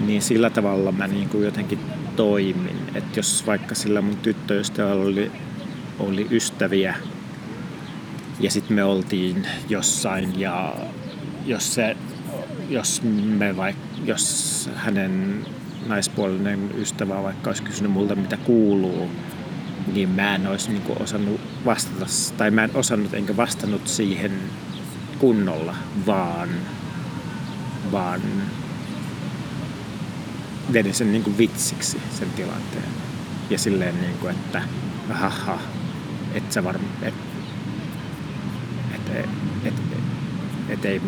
niin 0.06 0.22
sillä 0.22 0.50
tavalla 0.50 0.92
mä 0.92 1.08
niin 1.08 1.30
kuin 1.30 1.46
jotenkin 1.46 1.80
toimin. 2.16 2.78
Että 2.96 3.20
jos 3.20 3.44
vaikka 3.48 3.76
sillä 3.76 4.02
mun 4.02 4.18
tyttöystävällä 4.18 5.06
oli, 5.06 5.32
oli 6.00 6.28
ystäviä 6.32 6.96
ja 8.40 8.52
sitten 8.52 8.76
me 8.76 8.84
oltiin 8.84 9.48
jossain 9.70 10.40
ja 10.40 10.76
jos 11.46 11.74
se 11.74 11.96
jos 12.72 13.02
me 13.38 13.58
vaikka, 13.58 13.82
jos 14.06 14.70
hänen 14.76 15.46
naispuolinen 15.88 16.72
ystävä 16.78 17.24
vaikka 17.24 17.50
olisi 17.50 17.64
kysynyt 17.64 17.92
multa 17.92 18.16
mitä 18.16 18.38
kuuluu, 18.38 19.10
niin 19.94 20.10
mä 20.10 20.36
en 20.36 20.48
olisi 20.48 20.72
niin 20.72 20.84
osannut 21.00 21.42
vastata, 21.66 22.06
tai 22.38 22.52
mä 22.52 22.64
en 22.64 22.72
osannut 22.74 23.14
enkä 23.14 23.38
vastannut 23.38 23.88
siihen 23.88 24.32
kunnolla, 25.20 25.76
vaan, 26.06 26.50
vaan 27.92 28.22
vedin 30.74 30.94
sen 30.94 31.12
niin 31.12 31.38
vitsiksi 31.38 31.98
sen 32.20 32.30
tilanteen. 32.30 32.90
Ja 33.50 33.58
silleen, 33.58 34.02
niin 34.02 34.18
kuin, 34.18 34.32
että 34.32 34.62
ahaha, 35.10 35.60
et 36.34 36.52
sä 36.52 36.64
varm, 36.64 36.84
et, 37.02 37.14
et, 38.96 39.10
et, 39.10 39.24
et, 39.66 39.74
et 40.70 40.86
ei, 40.86 41.02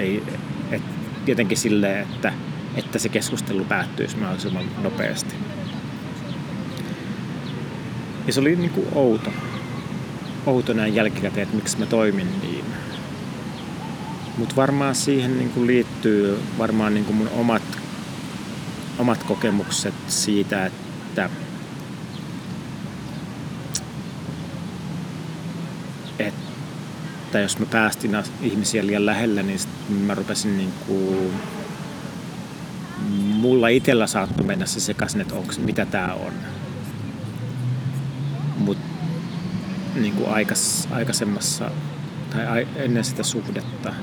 ei 0.00 0.22
et 0.70 0.82
jotenkin 1.26 1.58
silleen, 1.58 2.00
että, 2.00 2.32
että 2.74 2.98
se 2.98 3.08
keskustelu 3.08 3.64
päättyisi 3.64 4.16
mahdollisimman 4.16 4.64
nopeasti. 4.82 5.34
Ja 8.26 8.32
se 8.32 8.40
oli 8.40 8.56
niin 8.56 8.70
kuin 8.70 8.86
outo. 8.94 9.32
Outo 10.46 10.72
näin 10.72 10.94
jälkikäteen, 10.94 11.42
että 11.42 11.56
miksi 11.56 11.78
mä 11.78 11.86
toimin 11.86 12.28
niin. 12.42 12.64
Mutta 14.36 14.56
varmaan 14.56 14.94
siihen 14.94 15.38
niin 15.38 15.50
kuin 15.50 15.66
liittyy 15.66 16.38
varmaan 16.58 16.94
niin 16.94 17.04
kuin 17.04 17.16
mun 17.16 17.28
omat, 17.28 17.62
omat 18.98 19.22
kokemukset 19.22 19.94
siitä, 20.08 20.66
että 20.66 21.30
että 27.30 27.38
jos 27.38 27.58
mä 27.58 27.66
päästin 27.66 28.16
ihmisiä 28.42 28.86
liian 28.86 29.06
lähelle, 29.06 29.42
niin 29.42 29.58
mä 29.88 30.14
rupesin 30.14 30.58
niin 30.58 30.72
kuin, 30.86 31.32
mulla 33.18 33.68
itsellä 33.68 34.06
saattoi 34.06 34.46
mennä 34.46 34.66
se 34.66 34.80
sekaisin, 34.80 35.20
että 35.20 35.34
onks, 35.34 35.58
mitä 35.58 35.86
tää 35.86 36.14
on. 36.14 36.32
Mutta 38.56 38.84
niin 39.94 40.14
kuin 40.14 40.28
aikas, 40.28 40.88
aikaisemmassa 40.90 41.70
tai 42.30 42.68
ennen 42.76 43.04
sitä 43.04 43.22
suhdetta. 43.22 43.94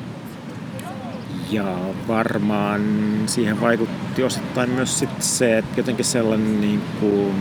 Ja 1.52 1.78
varmaan 2.08 2.82
siihen 3.26 3.62
vaikutti 3.62 4.24
osittain 4.24 4.70
myös 4.70 5.00
sit 5.00 5.22
se, 5.22 5.58
että 5.58 5.80
jotenkin 5.80 6.06
sellainen 6.06 6.62
niin 6.62 6.82
kuin, 7.00 7.36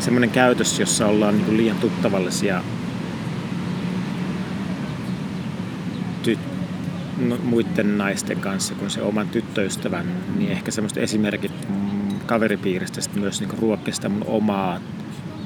semmoinen 0.00 0.30
käytös, 0.30 0.80
jossa 0.80 1.06
ollaan 1.06 1.34
niin 1.34 1.44
kuin 1.44 1.56
liian 1.56 1.76
tuttavallisia 1.76 2.62
ty- 6.22 6.38
no, 7.18 7.38
muiden 7.42 7.98
naisten 7.98 8.40
kanssa 8.40 8.74
kuin 8.74 8.90
se 8.90 9.02
oman 9.02 9.28
tyttöystävän, 9.28 10.06
niin 10.36 10.52
ehkä 10.52 10.70
semmoista 10.70 11.00
esimerkit 11.00 11.52
kaveripiiristä 12.26 13.00
myös 13.14 13.40
niin 13.40 13.58
ruokki 13.58 13.92
sitä 13.92 14.08
mun 14.08 14.24
omaa 14.26 14.80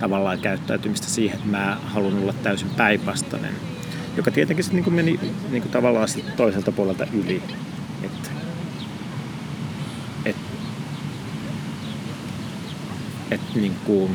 tavallaan 0.01 0.41
käyttäytymistä 0.41 1.07
siihen, 1.07 1.39
että 1.39 1.51
mä 1.51 1.79
haluan 1.85 2.19
olla 2.19 2.33
täysin 2.33 2.71
päinvastainen. 2.77 3.55
Joka 4.17 4.31
tietenkin 4.31 4.65
sitten 4.65 4.83
niin 4.83 4.95
meni 4.95 5.21
niin 5.51 5.63
kuin 5.63 5.73
tavallaan 5.73 6.09
sit 6.09 6.37
toiselta 6.37 6.73
puolelta 6.73 7.07
yli. 7.13 7.43
Et, 8.03 8.33
et, 10.25 10.37
et 13.31 13.41
niin 13.55 13.75
kuin, 13.85 14.11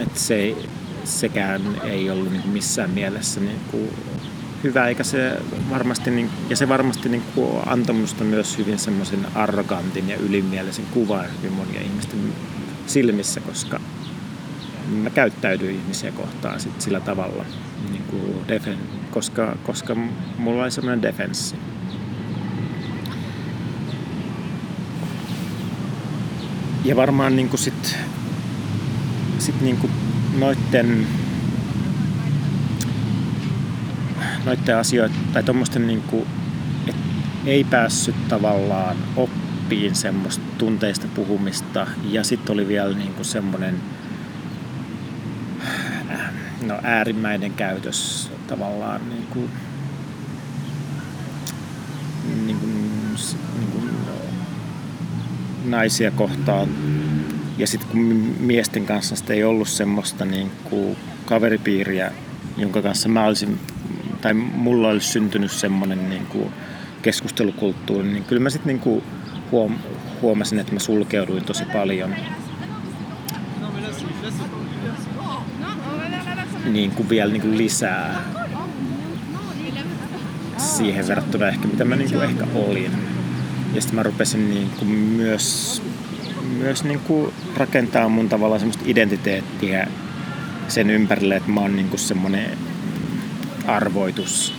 et 0.00 0.16
se, 0.16 0.56
sekään 1.04 1.62
ei 1.82 2.10
ollut 2.10 2.32
niin 2.32 2.48
missään 2.48 2.90
mielessä 2.90 3.40
niin 3.40 3.60
kuin 3.70 3.90
hyvä, 4.64 4.88
eikä 4.88 5.04
se 5.04 5.36
varmasti, 5.70 6.10
niin, 6.10 6.30
ja 6.48 6.56
se 6.56 6.68
varmasti 6.68 7.08
niin 7.08 7.22
kuin 7.34 7.62
antoi 7.66 7.94
minusta 7.94 8.24
myös 8.24 8.58
hyvin 8.58 8.78
semmoisen 8.78 9.26
arrogantin 9.34 10.08
ja 10.08 10.16
ylimielisen 10.16 10.84
kuvan 10.90 11.26
hyvin 11.38 11.52
monia 11.52 11.80
ihmisten 11.80 12.18
silmissä, 12.86 13.40
koska 13.40 13.80
mä 15.02 15.10
käyttäydyin 15.10 15.76
ihmisiä 15.76 16.12
kohtaan 16.12 16.60
sit 16.60 16.80
sillä 16.80 17.00
tavalla, 17.00 17.44
niin 17.90 18.02
kuin 18.02 18.48
defen, 18.48 18.78
koska, 19.10 19.56
koska 19.62 19.96
mulla 20.38 20.62
oli 20.62 20.70
semmoinen 20.70 21.02
defenssi. 21.02 21.56
Ja 26.84 26.96
varmaan 26.96 27.36
niin 27.36 27.48
kuin 27.48 27.60
sit, 27.60 27.96
sit 29.38 29.60
niin 29.60 29.76
kuin 29.76 29.92
noitten, 30.38 31.06
noitten 34.44 34.76
asioiden, 34.76 35.16
tai 35.32 35.42
tuommoisten 35.42 35.86
niin 35.86 36.02
ei 37.46 37.64
päässyt 37.64 38.28
tavallaan 38.28 38.96
oppiin 39.16 39.94
semmoista 39.94 40.44
tunteista 40.58 41.06
puhumista. 41.14 41.86
Ja 42.10 42.24
sitten 42.24 42.52
oli 42.52 42.68
vielä 42.68 42.96
niin 42.96 43.14
kuin 43.14 43.24
semmoinen 43.24 43.80
no, 46.66 46.78
äärimmäinen 46.82 47.52
käytös 47.52 48.30
tavallaan 48.46 49.08
niin 49.08 49.26
kuin, 49.26 49.50
niin 52.46 52.56
kuin, 52.56 52.90
niin 53.58 53.70
kuin 53.72 53.90
naisia 55.64 56.10
kohtaan 56.10 56.68
ja 57.58 57.66
sitten 57.66 57.90
kun 57.90 58.00
miesten 58.40 58.86
kanssa 58.86 59.16
sitä 59.16 59.32
ei 59.32 59.44
ollut 59.44 59.68
semmoista 59.68 60.24
niin 60.24 60.50
kuin 60.64 60.96
kaveripiiriä, 61.26 62.12
jonka 62.56 62.82
kanssa 62.82 63.08
mä 63.08 63.24
olisin, 63.24 63.60
tai 64.20 64.34
mulla 64.34 64.88
olisi 64.88 65.08
syntynyt 65.08 65.50
semmoinen 65.50 66.10
niin 66.10 66.26
kuin 66.26 66.50
keskustelukulttuuri, 67.02 68.08
niin 68.08 68.24
kyllä 68.24 68.42
mä 68.42 68.50
sitten 68.50 68.80
niin 68.84 69.02
huom, 69.52 69.74
huomasin, 70.22 70.58
että 70.58 70.72
mä 70.72 70.78
sulkeuduin 70.78 71.44
tosi 71.44 71.64
paljon 71.64 72.14
niin 76.64 76.90
kuin 76.90 77.08
vielä 77.08 77.32
niin 77.32 77.42
kuin 77.42 77.58
lisää 77.58 78.22
siihen 80.56 81.08
verrattuna 81.08 81.48
ehkä 81.48 81.68
mitä 81.68 81.84
mä 81.84 81.96
niin 81.96 82.10
kuin 82.10 82.22
ehkä 82.22 82.46
olin. 82.54 82.90
Ja 83.74 83.80
sitten 83.80 83.94
mä 83.94 84.02
rupesin 84.02 84.50
niin 84.50 84.70
kuin 84.70 84.88
myös 84.88 85.82
myös 86.54 86.84
niin 86.84 87.00
kuin 87.00 87.32
rakentaa 87.56 88.08
mun 88.08 88.28
tavallaan 88.28 88.60
semmoista 88.60 88.84
identiteettiä 88.86 89.86
sen 90.68 90.90
ympärille, 90.90 91.36
että 91.36 91.50
mä 91.50 91.60
oon 91.60 91.76
niin 91.76 91.88
kuin 91.88 92.00
semmoinen 92.00 92.58
arvoitus, 93.66 94.54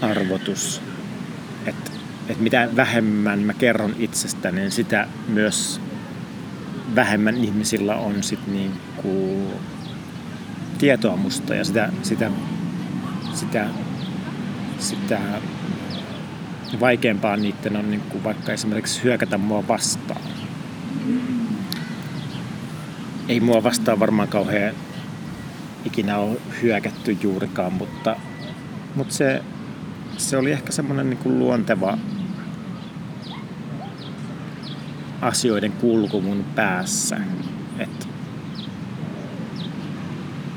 arvotus. 0.00 0.82
Että 1.66 1.90
et 2.28 2.40
mitä 2.40 2.68
vähemmän 2.76 3.38
mä 3.38 3.54
kerron 3.54 3.94
itsestäni, 3.98 4.60
niin 4.60 4.70
sitä 4.70 5.06
myös 5.28 5.80
vähemmän 6.94 7.36
ihmisillä 7.36 7.96
on 7.96 8.22
sit 8.22 8.46
niin 8.46 8.72
kuin 8.96 9.46
tietoa 10.78 11.16
musta 11.16 11.54
ja 11.54 11.64
sitä, 11.64 11.92
sitä, 12.02 12.30
sitä, 13.34 13.66
sitä 14.78 15.18
vaikeampaa 16.80 17.36
niiden 17.36 17.76
on 17.76 17.90
niin 17.90 18.00
kuin 18.00 18.24
vaikka 18.24 18.52
esimerkiksi 18.52 19.04
hyökätä 19.04 19.38
mua 19.38 19.68
vastaan. 19.68 20.20
Ei 23.28 23.40
mua 23.40 23.62
vastaan 23.62 24.00
varmaan 24.00 24.28
kauhean 24.28 24.74
ikinä 25.84 26.18
ole 26.18 26.36
hyökätty 26.62 27.16
juurikaan, 27.22 27.72
mutta, 27.72 28.16
mutta 28.94 29.14
se, 29.14 29.42
se 30.16 30.36
oli 30.36 30.52
ehkä 30.52 30.72
semmoinen 30.72 31.10
niin 31.10 31.18
kuin 31.18 31.38
luonteva 31.38 31.98
asioiden 35.20 35.72
kulku 35.72 36.20
mun 36.20 36.44
päässä. 36.54 37.16
Että 37.78 38.06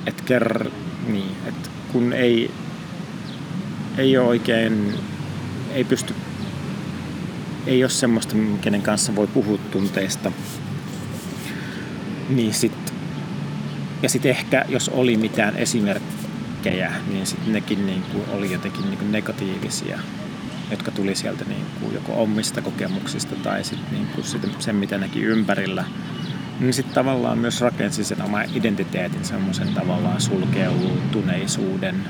et 0.06 0.22
ker, 0.22 0.70
niin, 1.08 1.36
et 1.48 1.72
kun 1.92 2.14
ei, 2.14 2.52
ei 3.98 4.18
ole 4.18 4.28
oikein 4.28 4.94
ei 5.74 5.84
pysty, 5.84 6.16
ei 7.68 7.84
ole 7.84 7.90
semmoista, 7.90 8.36
kenen 8.62 8.82
kanssa 8.82 9.16
voi 9.16 9.28
puhua 9.28 9.58
tunteista. 9.58 10.32
Niin 12.30 12.54
sit, 12.54 12.94
ja 14.04 14.10
sitten 14.10 14.32
ehkä, 14.32 14.66
jos 14.70 14.90
oli 14.90 15.18
mitään 15.18 15.56
esimerkkejä, 15.56 16.92
niin 17.08 17.26
sitten 17.26 17.54
nekin 17.54 17.86
niin 17.86 18.02
kuin 18.02 18.24
oli 18.34 18.52
jotenkin 18.52 18.86
niin 18.86 18.98
kuin 18.98 19.12
negatiivisia, 19.12 20.00
jotka 20.72 20.92
tuli 20.92 21.16
sieltä 21.16 21.46
niin 21.46 21.66
kuin 21.80 21.94
joko 21.94 22.24
omista 22.24 22.62
kokemuksista 22.62 23.36
tai 23.36 23.64
sitten 23.64 23.94
niin 23.94 24.08
kuin 24.08 24.26
sen, 24.60 24.76
mitä 24.76 24.98
näki 24.98 25.22
ympärillä. 25.22 25.86
Niin 26.60 26.74
sitten 26.74 26.96
tavallaan 26.96 27.38
myös 27.38 27.62
rakensi 27.62 28.04
sen 28.04 28.22
oma 28.22 28.42
identiteetin 28.42 29.26
semmoisen 29.26 29.74
tavallaan 29.74 30.22
sulkeutuneisuuden 30.22 32.08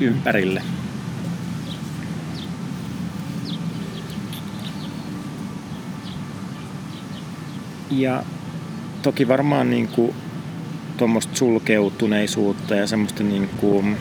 ympärille. 0.00 0.62
Ja 7.90 8.22
toki 9.02 9.28
varmaan 9.28 9.70
niin 9.70 9.88
kuin 9.88 10.14
tuommoista 10.96 11.36
sulkeutuneisuutta 11.36 12.74
ja 12.74 12.86
semmoista 12.86 13.22
niin 13.22 13.48
kuin 13.56 13.96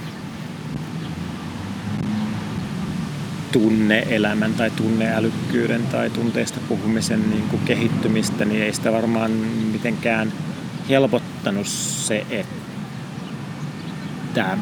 tunneelämän 3.52 4.54
tai 4.54 4.72
tunneälykkyyden 4.72 5.88
tai 5.88 6.10
tunteista 6.10 6.60
puhumisen 6.68 7.30
niin 7.30 7.50
kuin 7.50 7.62
kehittymistä, 7.66 8.46
niin 8.46 8.64
ei 8.64 8.74
sitä 8.74 8.92
varmaan 8.92 9.32
mitenkään 9.72 10.34
helpottanut 10.90 11.68
se, 11.68 12.26
että, 12.30 14.58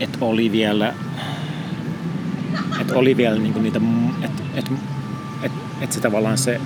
että 0.00 0.18
oli 0.20 0.52
vielä 0.52 0.94
että 2.80 2.94
oli 2.94 3.16
vielä 3.16 3.38
niin 3.38 3.52
kuin 3.52 3.62
niitä, 3.62 3.80
että, 4.22 4.42
että, 4.54 4.70
että, 5.42 5.58
että 5.80 5.94
se 5.94 6.00
tavallaan 6.00 6.38
se 6.38 6.60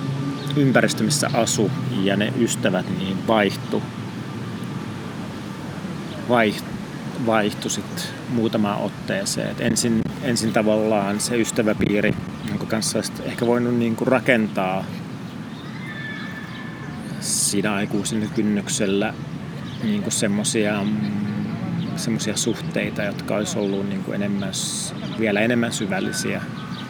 ympäristö, 0.55 1.03
missä 1.03 1.29
asu 1.33 1.71
ja 2.03 2.17
ne 2.17 2.33
ystävät 2.39 2.85
niin 2.99 3.27
vaihtu, 3.27 3.83
vaihtu, 6.29 6.69
vaihtu 7.25 7.69
sit 7.69 8.13
muutamaan 8.29 8.81
otteeseen. 8.81 9.49
Et 9.49 9.61
ensin, 9.61 10.01
ensin 10.23 10.53
tavallaan 10.53 11.19
se 11.19 11.41
ystäväpiiri, 11.41 12.13
jonka 12.47 12.65
kanssa 12.65 12.99
ehkä 13.23 13.45
voinut 13.45 13.75
niinku 13.75 14.05
rakentaa 14.05 14.85
siinä 17.19 17.73
aikuisen 17.73 18.29
kynnyksellä 18.35 19.13
niinku 19.83 20.11
semmosia 20.11 20.85
semmoisia 21.95 22.37
suhteita, 22.37 23.03
jotka 23.03 23.35
olisi 23.35 23.59
ollut 23.59 23.89
niin 23.89 24.03
kuin 24.03 24.15
enemmän, 24.15 24.51
vielä 25.19 25.39
enemmän 25.39 25.71
syvällisiä, 25.71 26.41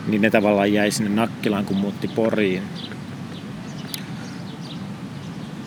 niin 0.07 0.21
ne 0.21 0.29
tavallaan 0.29 0.73
jäi 0.73 0.91
sinne 0.91 1.09
Nakkilaan, 1.09 1.65
kun 1.65 1.77
muutti 1.77 2.07
Poriin. 2.07 2.63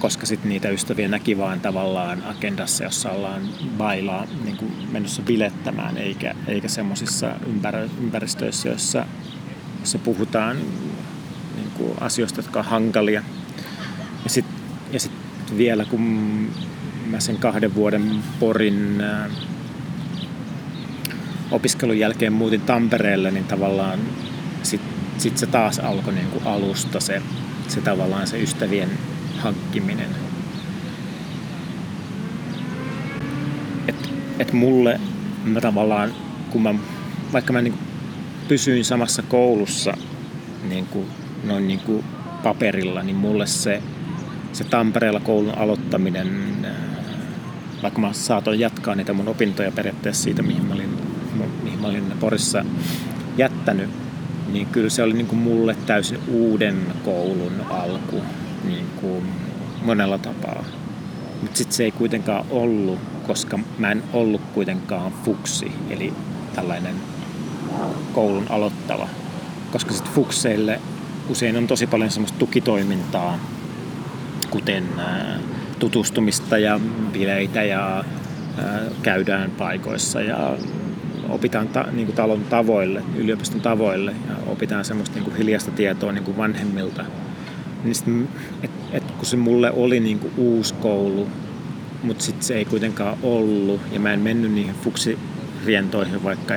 Koska 0.03 0.27
sitten 0.27 0.49
niitä 0.49 0.69
ystäviä 0.69 1.09
näki 1.09 1.39
vaan 1.39 1.61
tavallaan 1.61 2.23
agendassa, 2.23 2.85
jossa 2.85 3.11
ollaan 3.11 3.43
bailaa 3.79 4.27
niin 4.45 4.57
kuin 4.57 4.73
menossa 4.93 5.23
bilettämään, 5.23 5.97
eikä, 5.97 6.35
eikä 6.47 6.69
semmoisissa 6.69 7.35
ympäristöissä, 8.01 8.69
joissa, 8.69 9.07
joissa 9.79 9.99
puhutaan 9.99 10.57
niin 11.57 11.71
kuin 11.77 11.93
asioista, 12.01 12.39
jotka 12.39 12.59
on 12.59 12.65
hankalia. 12.65 13.23
Ja 14.25 14.31
sitten 14.31 14.55
ja 14.93 15.01
sit 15.01 15.13
vielä 15.57 15.85
kun 15.85 16.03
mä 17.07 17.21
sen 17.21 17.37
kahden 17.37 17.75
vuoden 17.75 18.11
Porin 18.41 19.01
äh, 19.01 19.31
opiskelun 21.51 21.99
jälkeen 21.99 22.33
muutin 22.33 22.61
Tampereelle, 22.61 23.31
niin 23.31 23.45
tavallaan 23.45 23.99
sitten 24.63 24.93
sit 25.19 25.39
se 25.39 25.47
taas 25.47 25.79
alkoi 25.79 26.15
niin 26.15 26.31
kuin 26.31 26.47
alusta 26.47 27.01
se, 27.01 27.23
se 27.69 27.81
tavallaan 27.81 28.27
se 28.27 28.43
ystävien 28.43 28.91
hankkiminen. 29.43 30.09
Et, 33.89 34.11
et 34.39 34.53
mulle 34.53 35.01
mä 35.45 35.61
tavallaan, 35.61 36.13
kun 36.51 36.63
mä, 36.63 36.75
vaikka 37.33 37.53
mä 37.53 37.63
niin 37.63 37.73
kuin 37.73 37.87
pysyin 38.49 38.85
samassa 38.85 39.23
koulussa 39.23 39.95
niin 40.69 40.87
kuin, 40.87 41.07
noin 41.45 41.69
niin 41.69 41.81
kuin 41.81 42.05
paperilla, 42.43 43.03
niin 43.03 43.17
mulle 43.17 43.47
se, 43.47 43.83
se 44.53 44.65
Tampereella 44.65 45.21
koulun 45.21 45.59
aloittaminen 45.59 46.29
äh, 46.65 46.93
vaikka 47.83 48.01
mä 48.01 48.13
saatoin 48.13 48.61
jatkaa 48.61 48.95
niitä 48.95 49.13
mun 49.13 49.29
opintoja 49.29 49.73
periaatteessa 49.73 50.23
siitä, 50.23 50.43
mihin 50.43 50.65
mä 50.65 50.75
olin, 50.75 50.99
mihin 51.63 51.81
mä 51.81 51.87
olin 51.87 52.13
Porissa 52.21 52.65
jättänyt, 53.37 53.91
niin 54.53 54.67
kyllä 54.67 54.91
se 54.91 55.03
oli 55.03 55.13
niin 55.13 55.27
kuin 55.27 55.39
mulle 55.39 55.77
täysin 55.87 56.19
uuden 56.29 56.77
koulun 57.05 57.53
alku 57.71 58.23
niin 58.65 58.87
kuin 59.01 59.29
monella 59.83 60.19
tapaa. 60.19 60.65
Mutta 61.43 61.59
sitten 61.59 61.77
se 61.77 61.85
ei 61.85 61.93
kuitenkaan 61.93 62.45
ollut, 62.51 62.99
koska 63.27 63.59
mä 63.79 63.91
en 63.91 64.03
ollut 64.13 64.41
kuitenkaan 64.55 65.13
fuksi, 65.25 65.73
eli 65.91 66.13
tällainen 66.55 66.95
koulun 68.13 68.47
aloittava. 68.49 69.09
Koska 69.73 69.93
sitten 69.93 70.13
fukseille 70.13 70.81
usein 71.29 71.57
on 71.57 71.67
tosi 71.67 71.87
paljon 71.87 72.11
semmoista 72.11 72.39
tukitoimintaa, 72.39 73.39
kuten 74.51 74.85
tutustumista 75.79 76.59
ja 76.59 76.81
bileitä 77.13 77.63
ja 77.63 78.05
käydään 79.03 79.51
paikoissa 79.51 80.21
ja 80.21 80.57
opitaan 81.29 81.69
ta, 81.69 81.85
niin 81.93 82.07
kuin 82.07 82.17
talon 82.17 82.45
tavoille, 82.45 83.03
yliopiston 83.17 83.61
tavoille 83.61 84.15
ja 84.29 84.37
opitaan 84.47 84.85
semmoista 84.85 85.15
niin 85.15 85.25
kuin 85.25 85.37
hiljaista 85.37 85.71
tietoa 85.71 86.13
niin 86.13 86.25
kuin 86.25 86.37
vanhemmilta. 86.37 87.05
Niin 87.85 87.95
sit, 87.95 88.07
et, 88.63 88.71
et, 88.93 89.11
kun 89.11 89.27
se 89.27 89.37
mulle 89.37 89.73
oli 89.73 90.01
niin 90.01 90.19
kuin 90.19 90.33
uusi 90.37 90.75
koulu, 90.75 91.29
mutta 92.03 92.25
sitten 92.25 92.45
se 92.45 92.55
ei 92.55 92.65
kuitenkaan 92.65 93.19
ollut 93.23 93.81
ja 93.93 94.01
mä 94.01 94.13
en 94.13 94.21
mennyt 94.21 94.53
niihin 94.53 94.75
fuksirientoihin, 94.75 96.25
vaikka 96.25 96.55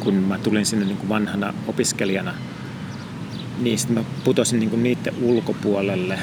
kun 0.00 0.14
mä 0.14 0.38
tulin 0.38 0.66
sinne 0.66 0.86
niin 0.86 0.96
kuin 0.96 1.08
vanhana 1.08 1.54
opiskelijana, 1.66 2.34
niin 3.58 3.78
sitten 3.78 3.98
mä 3.98 4.04
putosin 4.24 4.60
niin 4.60 4.70
kuin 4.70 4.82
niiden 4.82 5.14
ulkopuolelle. 5.22 6.18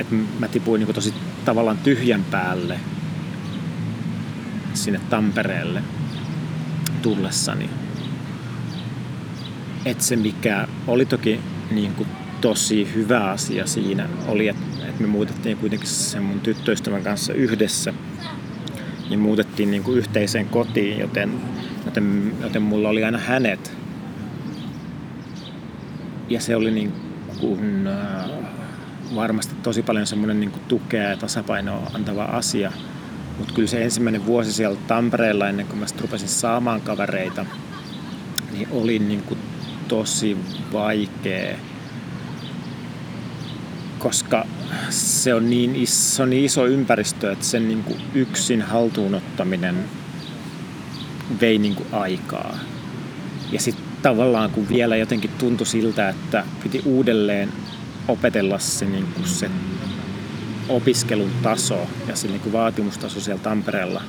että 0.00 0.14
mä 0.38 0.48
tipuin 0.48 0.78
niin 0.78 0.86
kuin 0.86 0.94
tosi 0.94 1.14
tavallaan 1.44 1.78
tyhjän 1.78 2.24
päälle 2.24 2.80
sinne 4.74 5.00
Tampereelle 5.10 5.82
tullessani. 7.02 7.70
Et 9.84 10.00
se 10.00 10.16
mikä 10.16 10.68
oli 10.86 11.06
toki 11.06 11.40
niin 11.70 11.94
kuin 11.94 12.08
tosi 12.40 12.94
hyvä 12.94 13.30
asia 13.30 13.66
siinä 13.66 14.08
oli, 14.28 14.48
että, 14.48 14.86
että 14.88 15.02
me 15.02 15.06
muutettiin 15.06 15.56
kuitenkin 15.56 15.88
sen 15.88 16.22
mun 16.22 16.40
tyttöystävän 16.40 17.02
kanssa 17.02 17.32
yhdessä. 17.32 17.94
Niin 19.08 19.20
muutettiin 19.20 19.70
niin 19.70 19.82
kuin 19.82 19.98
yhteiseen 19.98 20.48
kotiin, 20.48 20.98
joten, 20.98 21.32
joten, 21.84 22.32
joten 22.42 22.62
mulla 22.62 22.88
oli 22.88 23.04
aina 23.04 23.18
hänet. 23.18 23.72
Ja 26.28 26.40
se 26.40 26.56
oli 26.56 26.70
niin 26.70 26.92
kuin, 27.40 27.86
äh, 27.86 28.30
varmasti 29.14 29.54
tosi 29.62 29.82
paljon 29.82 30.06
semmoinen 30.06 30.40
niin 30.40 30.52
tukea 30.68 31.02
ja 31.02 31.16
tasapainoa 31.16 31.90
antava 31.94 32.24
asia. 32.24 32.72
Mutta 33.38 33.54
kyllä 33.54 33.68
se 33.68 33.82
ensimmäinen 33.84 34.26
vuosi 34.26 34.52
siellä 34.52 34.78
Tampereella, 34.86 35.48
ennen 35.48 35.66
kuin 35.66 35.78
mä 35.78 35.86
rupesin 36.00 36.28
saamaan 36.28 36.80
kavereita, 36.80 37.46
niin 38.52 38.68
oli 38.70 38.98
niin 38.98 39.22
kuin 39.22 39.40
tosi 39.88 40.36
vaikea. 40.72 41.56
Koska 44.00 44.46
se 44.90 45.34
on 45.34 45.50
niin 45.50 45.76
iso, 45.76 46.26
niin 46.26 46.44
iso 46.44 46.66
ympäristö, 46.66 47.32
että 47.32 47.44
sen 47.44 47.68
niin 47.68 47.84
kuin 47.84 48.00
yksin 48.14 48.62
haltuunottaminen 48.62 49.84
vei 51.40 51.58
niin 51.58 51.74
kuin 51.74 51.88
aikaa. 51.92 52.58
Ja 53.52 53.60
sitten 53.60 53.84
tavallaan 54.02 54.50
kun 54.50 54.68
vielä 54.68 54.96
jotenkin 54.96 55.30
tuntui 55.38 55.66
siltä, 55.66 56.08
että 56.08 56.44
piti 56.62 56.82
uudelleen 56.84 57.52
opetella 58.08 58.58
se, 58.58 58.84
niin 58.84 59.06
kuin 59.06 59.26
se 59.28 59.50
opiskelun 60.68 61.30
taso 61.42 61.86
ja 62.08 62.16
se 62.16 62.28
niin 62.28 62.40
kuin 62.40 62.52
vaatimustaso 62.52 63.20
siellä 63.20 63.42
Tampereella 63.42 64.02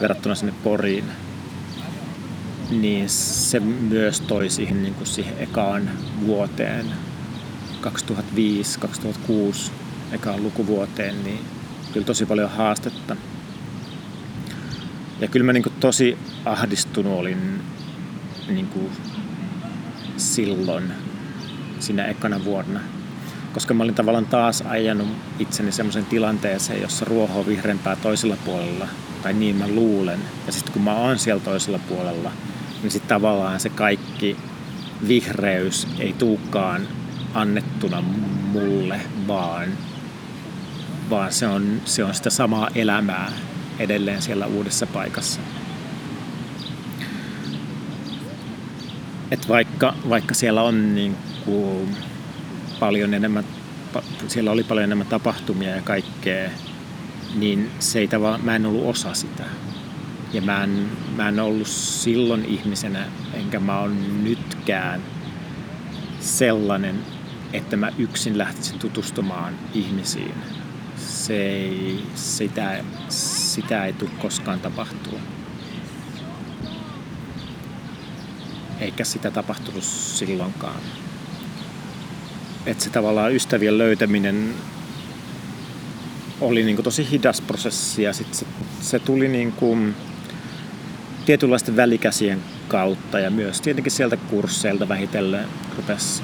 verrattuna 0.00 0.34
sinne 0.34 0.54
Poriin, 0.64 1.04
niin 2.70 3.08
se 3.08 3.60
myös 3.60 4.20
toi 4.20 4.50
siihen, 4.50 4.82
niin 4.82 4.94
kuin 4.94 5.06
siihen 5.06 5.34
ekaan 5.38 5.90
vuoteen 6.26 6.86
2005-2006 7.82 9.70
ekaan 10.12 10.42
lukuvuoteen, 10.42 11.24
niin 11.24 11.40
kyllä 11.92 12.06
tosi 12.06 12.26
paljon 12.26 12.50
haastetta. 12.50 13.16
Ja 15.20 15.28
kyllä 15.28 15.46
mä 15.46 15.52
niin 15.52 15.64
tosi 15.80 16.18
ahdistunut 16.44 17.18
olin 17.18 17.62
niin 18.48 18.68
silloin, 20.16 20.92
siinä 21.80 22.04
ekana 22.04 22.44
vuonna 22.44 22.80
koska 23.52 23.74
mä 23.74 23.82
olin 23.82 23.94
tavallaan 23.94 24.26
taas 24.26 24.62
ajanut 24.66 25.08
itseni 25.38 25.72
semmoisen 25.72 26.06
tilanteeseen, 26.06 26.82
jossa 26.82 27.04
ruoho 27.04 27.40
on 27.40 27.46
vihreämpää 27.46 27.96
toisella 27.96 28.36
puolella, 28.44 28.88
tai 29.22 29.32
niin 29.32 29.56
mä 29.56 29.68
luulen. 29.68 30.20
Ja 30.46 30.52
sitten 30.52 30.72
kun 30.72 30.82
mä 30.82 30.94
oon 30.94 31.18
siellä 31.18 31.42
toisella 31.42 31.78
puolella, 31.88 32.32
niin 32.82 32.90
sitten 32.90 33.08
tavallaan 33.08 33.60
se 33.60 33.68
kaikki 33.68 34.36
vihreys 35.08 35.88
ei 35.98 36.12
tuukaan 36.12 36.88
annettuna 37.34 38.02
mulle, 38.52 39.00
vaan, 39.26 39.68
vaan 41.10 41.32
se, 41.32 41.46
on, 41.46 41.80
se 41.84 42.04
on 42.04 42.14
sitä 42.14 42.30
samaa 42.30 42.68
elämää 42.74 43.32
edelleen 43.78 44.22
siellä 44.22 44.46
uudessa 44.46 44.86
paikassa. 44.86 45.40
Et 49.30 49.48
vaikka, 49.48 49.94
vaikka 50.08 50.34
siellä 50.34 50.62
on 50.62 50.94
niin 50.94 51.16
kuin 51.44 51.96
paljon 52.80 53.14
enemmän, 53.14 53.44
siellä 54.28 54.50
oli 54.50 54.64
paljon 54.64 54.84
enemmän 54.84 55.06
tapahtumia 55.06 55.70
ja 55.70 55.82
kaikkea, 55.82 56.50
niin 57.34 57.70
se 57.78 57.98
ei 57.98 58.08
tava, 58.08 58.38
mä 58.38 58.56
en 58.56 58.66
ollut 58.66 58.86
osa 58.86 59.14
sitä. 59.14 59.44
Ja 60.32 60.42
mä 60.42 60.64
en, 60.64 60.88
mä 61.16 61.28
en 61.28 61.40
ollut 61.40 61.66
silloin 61.66 62.44
ihmisenä, 62.44 63.04
enkä 63.34 63.60
mä 63.60 63.80
oon 63.80 64.24
nytkään 64.24 65.00
sellainen, 66.20 66.98
että 67.52 67.76
mä 67.76 67.92
yksin 67.98 68.38
lähtisin 68.38 68.78
tutustumaan 68.78 69.58
ihmisiin. 69.74 70.34
Se 70.96 71.46
ei, 71.46 72.02
sitä, 72.14 72.84
sitä 73.08 73.86
ei 73.86 73.92
tule 73.92 74.10
koskaan 74.18 74.60
tapahtua. 74.60 75.18
Eikä 78.80 79.04
sitä 79.04 79.30
tapahtunut 79.30 79.84
silloinkaan 79.84 80.80
että 82.66 82.84
se 82.84 82.90
tavallaan 82.90 83.34
ystävien 83.34 83.78
löytäminen 83.78 84.54
oli 86.40 86.62
niin 86.62 86.76
kuin 86.76 86.84
tosi 86.84 87.10
hidas 87.10 87.40
prosessi 87.40 88.02
ja 88.02 88.12
sitten 88.12 88.38
se, 88.38 88.46
se 88.80 88.98
tuli 88.98 89.28
niin 89.28 89.52
kuin 89.52 89.94
tietynlaisten 91.26 91.76
välikäsien 91.76 92.42
kautta 92.68 93.18
ja 93.18 93.30
myös 93.30 93.60
tietenkin 93.60 93.92
sieltä 93.92 94.16
kursseilta 94.16 94.88
vähitellen 94.88 95.48
rupesi 95.76 96.22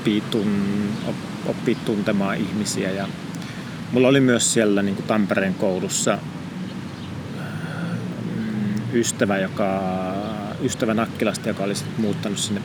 oppii, 0.00 0.20
tun, 0.20 0.88
oppii 1.46 1.74
tuntemaan 1.74 2.36
ihmisiä. 2.36 2.90
Ja 2.90 3.08
mulla 3.92 4.08
oli 4.08 4.20
myös 4.20 4.52
siellä 4.52 4.82
niin 4.82 4.94
kuin 4.94 5.06
Tampereen 5.06 5.54
koulussa 5.54 6.18
mm, 8.36 8.74
ystävä, 8.92 9.38
joka, 9.38 9.82
ystävä 10.62 10.94
Nakkilasta, 10.94 11.48
joka 11.48 11.64
oli 11.64 11.74
sitten 11.74 12.00
muuttanut 12.00 12.38
sinne 12.38 12.62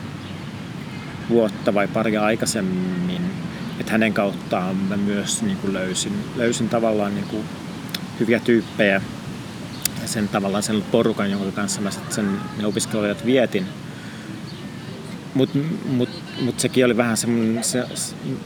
vuotta 1.28 1.74
vai 1.74 1.88
pari 1.88 2.16
aikaisemmin. 2.16 3.22
Että 3.80 3.92
hänen 3.92 4.14
kauttaan 4.14 4.76
mä 4.76 4.96
myös 4.96 5.42
niin 5.42 5.56
kuin 5.56 5.72
löysin, 5.72 6.12
löysin 6.36 6.68
tavallaan 6.68 7.14
niin 7.14 7.26
kuin 7.26 7.44
hyviä 8.20 8.40
tyyppejä 8.40 9.00
ja 10.02 10.08
sen 10.08 10.28
tavallaan 10.28 10.62
sen 10.62 10.82
porukan, 10.90 11.30
jonka 11.30 11.52
kanssa 11.52 11.80
mä 11.80 11.90
sen 11.90 12.40
ne 12.58 12.66
opiskelijat 12.66 13.26
vietin. 13.26 13.66
Mutta 15.34 15.58
mut, 15.88 16.08
mut 16.40 16.60
sekin 16.60 16.84
oli 16.84 16.96
vähän 16.96 17.16
semmoinen, 17.16 17.64
se, 17.64 17.84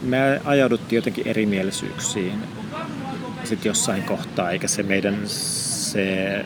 me 0.01 0.41
ajauduttiin 0.45 0.97
jotenkin 0.97 1.27
erimielisyyksiin 1.27 2.33
sitten 3.43 3.69
jossain 3.69 4.03
kohtaa, 4.03 4.51
eikä 4.51 4.67
se 4.67 4.83
meidän 4.83 5.17
se 5.25 6.45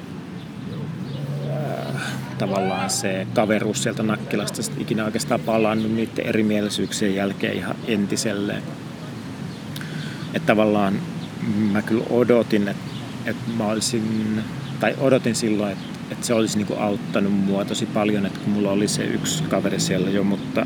äh, 1.49 2.01
tavallaan 2.38 2.89
se 2.89 3.27
kaveruus 3.34 3.84
sieltä 3.84 4.03
Nakkilasta 4.03 4.63
sitten 4.63 4.81
ikinä 4.81 5.05
oikeastaan 5.05 5.39
palannut 5.39 5.91
niiden 5.91 6.25
erimielisyyksien 6.25 7.15
jälkeen 7.15 7.53
ihan 7.53 7.75
entiselleen. 7.88 8.63
Että 10.34 10.47
tavallaan 10.47 10.99
mä 11.71 11.81
kyllä 11.81 12.05
odotin, 12.10 12.67
että, 12.67 12.84
että 13.25 13.51
mä 13.58 13.65
olisin, 13.65 14.43
tai 14.79 14.95
odotin 14.99 15.36
silloin, 15.36 15.71
että 15.71 15.95
että 16.12 16.27
se 16.27 16.34
olisi 16.34 16.58
niin 16.58 16.67
kuin 16.67 16.79
auttanut 16.79 17.34
mua 17.34 17.65
tosi 17.65 17.86
paljon, 17.86 18.25
että 18.25 18.39
kun 18.39 18.53
mulla 18.53 18.71
oli 18.71 18.88
se 18.88 19.03
yksi 19.03 19.43
kaveri 19.43 19.79
siellä 19.79 20.10
jo, 20.10 20.23
mutta, 20.23 20.65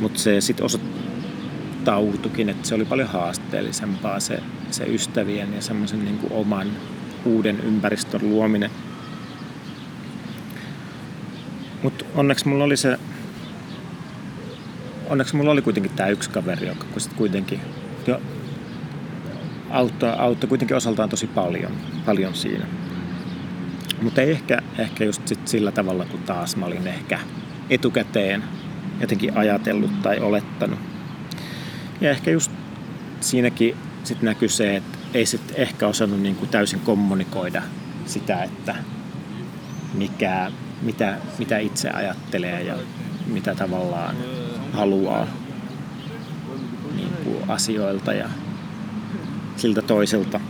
mutta 0.00 0.20
se 0.20 0.40
sitten 0.40 0.66
osoittautukin, 0.66 2.48
että 2.48 2.68
se 2.68 2.74
oli 2.74 2.84
paljon 2.84 3.08
haasteellisempaa 3.08 4.20
se, 4.20 4.42
se 4.70 4.84
ystävien 4.84 5.54
ja 5.54 5.62
semmoisen 5.62 6.04
niin 6.04 6.18
kuin 6.18 6.32
oman 6.32 6.70
uuden 7.24 7.60
ympäristön 7.60 8.20
luominen. 8.30 8.70
Mutta 11.82 12.04
onneksi 12.14 12.48
mulla 12.48 12.64
oli 12.64 12.76
se, 12.76 12.98
onneksi 15.08 15.36
mulla 15.36 15.50
oli 15.50 15.62
kuitenkin 15.62 15.92
tämä 15.92 16.08
yksi 16.08 16.30
kaveri, 16.30 16.66
joka 16.66 16.86
sitten 16.98 17.18
kuitenkin 17.18 17.60
jo 18.06 18.20
auttoi, 19.70 20.12
auttoi 20.18 20.48
kuitenkin 20.48 20.76
osaltaan 20.76 21.08
tosi 21.08 21.26
paljon, 21.26 21.72
paljon 22.06 22.34
siinä. 22.34 22.66
Mutta 24.02 24.22
ehkä, 24.22 24.62
ehkä 24.78 25.04
just 25.04 25.28
sit 25.28 25.48
sillä 25.48 25.72
tavalla, 25.72 26.04
kun 26.04 26.20
taas 26.20 26.56
mä 26.56 26.66
olin 26.66 26.86
ehkä 26.86 27.20
etukäteen 27.70 28.44
jotenkin 29.00 29.36
ajatellut 29.36 30.02
tai 30.02 30.20
olettanut. 30.20 30.78
Ja 32.00 32.10
ehkä 32.10 32.30
just 32.30 32.52
siinäkin 33.20 33.76
sit 34.04 34.22
näkyy 34.22 34.48
se, 34.48 34.76
että 34.76 34.98
ei 35.14 35.26
sit 35.26 35.52
ehkä 35.54 35.86
osannut 35.86 36.20
niin 36.20 36.36
kuin 36.36 36.48
täysin 36.48 36.80
kommunikoida 36.80 37.62
sitä, 38.06 38.42
että 38.42 38.74
mikä, 39.94 40.50
mitä, 40.82 41.18
mitä 41.38 41.58
itse 41.58 41.90
ajattelee 41.90 42.62
ja 42.62 42.74
mitä 43.26 43.54
tavallaan 43.54 44.16
haluaa 44.72 45.26
niin 46.96 47.12
kuin 47.24 47.50
asioilta 47.50 48.12
ja 48.12 48.28
siltä 49.56 49.82
toiselta. 49.82 50.40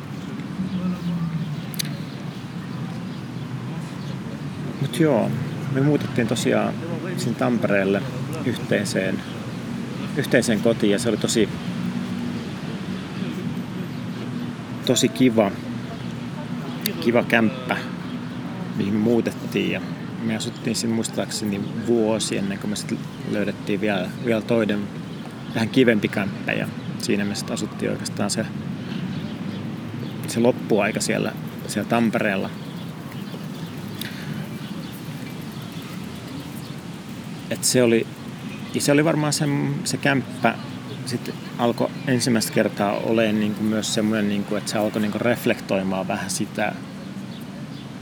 Mutta 4.80 5.02
joo, 5.02 5.30
me 5.72 5.80
muutettiin 5.80 6.26
tosiaan 6.26 6.74
sinne 7.16 7.38
Tampereelle 7.38 8.02
yhteiseen, 8.44 9.22
yhteiseen 10.16 10.60
kotiin 10.60 10.92
ja 10.92 10.98
se 10.98 11.08
oli 11.08 11.16
tosi, 11.16 11.48
tosi 14.86 15.08
kiva, 15.08 15.50
kiva 17.00 17.22
kämppä, 17.22 17.76
mihin 18.76 18.94
me 18.94 19.00
muutettiin 19.00 19.70
ja 19.70 19.80
me 20.22 20.36
asuttiin 20.36 20.76
siinä 20.76 20.94
muistaakseni 20.94 21.60
vuosi 21.86 22.36
ennen 22.36 22.58
kuin 22.58 22.70
me 22.70 22.76
sitten 22.76 22.98
löydettiin 23.30 23.80
vielä, 23.80 24.08
vielä 24.24 24.42
toinen 24.42 24.80
vähän 25.54 25.68
kivempi 25.68 26.08
kämppä 26.08 26.52
ja 26.52 26.68
siinä 26.98 27.24
me 27.24 27.34
sitten 27.34 27.54
asuttiin 27.54 27.90
oikeastaan 27.90 28.30
se, 28.30 28.46
se 30.26 30.40
loppuaika 30.40 31.00
siellä, 31.00 31.32
siellä 31.66 31.88
Tampereella. 31.88 32.50
Et 37.50 37.64
se, 37.64 37.82
oli, 37.82 38.06
se 38.78 38.92
oli 38.92 39.04
varmaan 39.04 39.32
se, 39.32 39.44
se 39.84 39.96
kämppä 39.96 40.54
sitten 41.06 41.34
alkoi 41.58 41.90
ensimmäistä 42.06 42.52
kertaa 42.52 42.92
olemaan 42.92 43.40
niin 43.40 43.54
kuin 43.54 43.66
myös 43.66 43.94
semmoinen, 43.94 44.28
niin 44.28 44.44
kuin, 44.44 44.58
että 44.58 44.70
se 44.70 44.78
alkoi 44.78 45.02
niin 45.02 45.12
kuin 45.12 45.20
reflektoimaan 45.20 46.08
vähän 46.08 46.30
sitä 46.30 46.72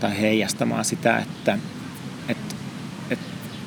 tai 0.00 0.20
heijastamaan 0.20 0.84
sitä, 0.84 1.18
että 1.18 1.58
et, 2.28 2.56
et, 3.10 3.18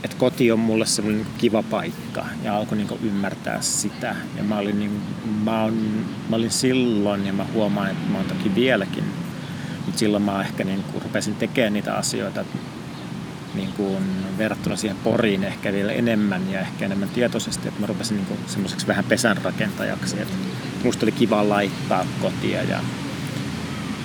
et 0.03 0.13
koti 0.13 0.51
on 0.51 0.59
mulle 0.59 0.85
semmoinen 0.85 1.21
niin 1.21 1.37
kiva 1.37 1.63
paikka 1.63 2.25
ja 2.43 2.57
alkoi 2.57 2.77
niin 2.77 2.87
kuin 2.87 3.01
ymmärtää 3.03 3.61
sitä. 3.61 4.15
Ja 4.37 4.43
mä 4.43 4.57
olin, 4.57 4.79
niin, 4.79 5.01
mä, 5.43 5.63
on, 5.63 6.05
mä 6.29 6.35
olin 6.35 6.51
silloin 6.51 7.25
ja 7.25 7.33
mä 7.33 7.45
huomaan, 7.53 7.91
että 7.91 8.11
mä 8.11 8.17
oon 8.17 8.27
toki 8.27 8.55
vieläkin, 8.55 9.03
mutta 9.85 9.99
silloin 9.99 10.23
mä 10.23 10.41
ehkä 10.41 10.63
niin 10.63 10.83
kuin 10.83 11.03
rupesin 11.03 11.35
tekemään 11.35 11.73
niitä 11.73 11.93
asioita, 11.93 12.45
niin 13.55 13.69
kuin 13.77 14.03
verrattuna 14.37 14.75
siihen 14.75 14.97
poriin 15.03 15.43
ehkä 15.43 15.73
vielä 15.73 15.91
enemmän 15.91 16.51
ja 16.51 16.59
ehkä 16.59 16.85
enemmän 16.85 17.09
tietoisesti, 17.09 17.67
että 17.67 17.79
mä 17.81 17.87
rupesin 17.87 18.17
niin 18.17 18.39
semmoiseksi 18.47 18.87
vähän 18.87 19.05
pesänrakentajaksi. 19.05 20.21
Että 20.21 20.33
musta 20.83 21.05
oli 21.05 21.11
kiva 21.11 21.49
laittaa 21.49 22.05
kotia 22.21 22.63
ja, 22.63 22.79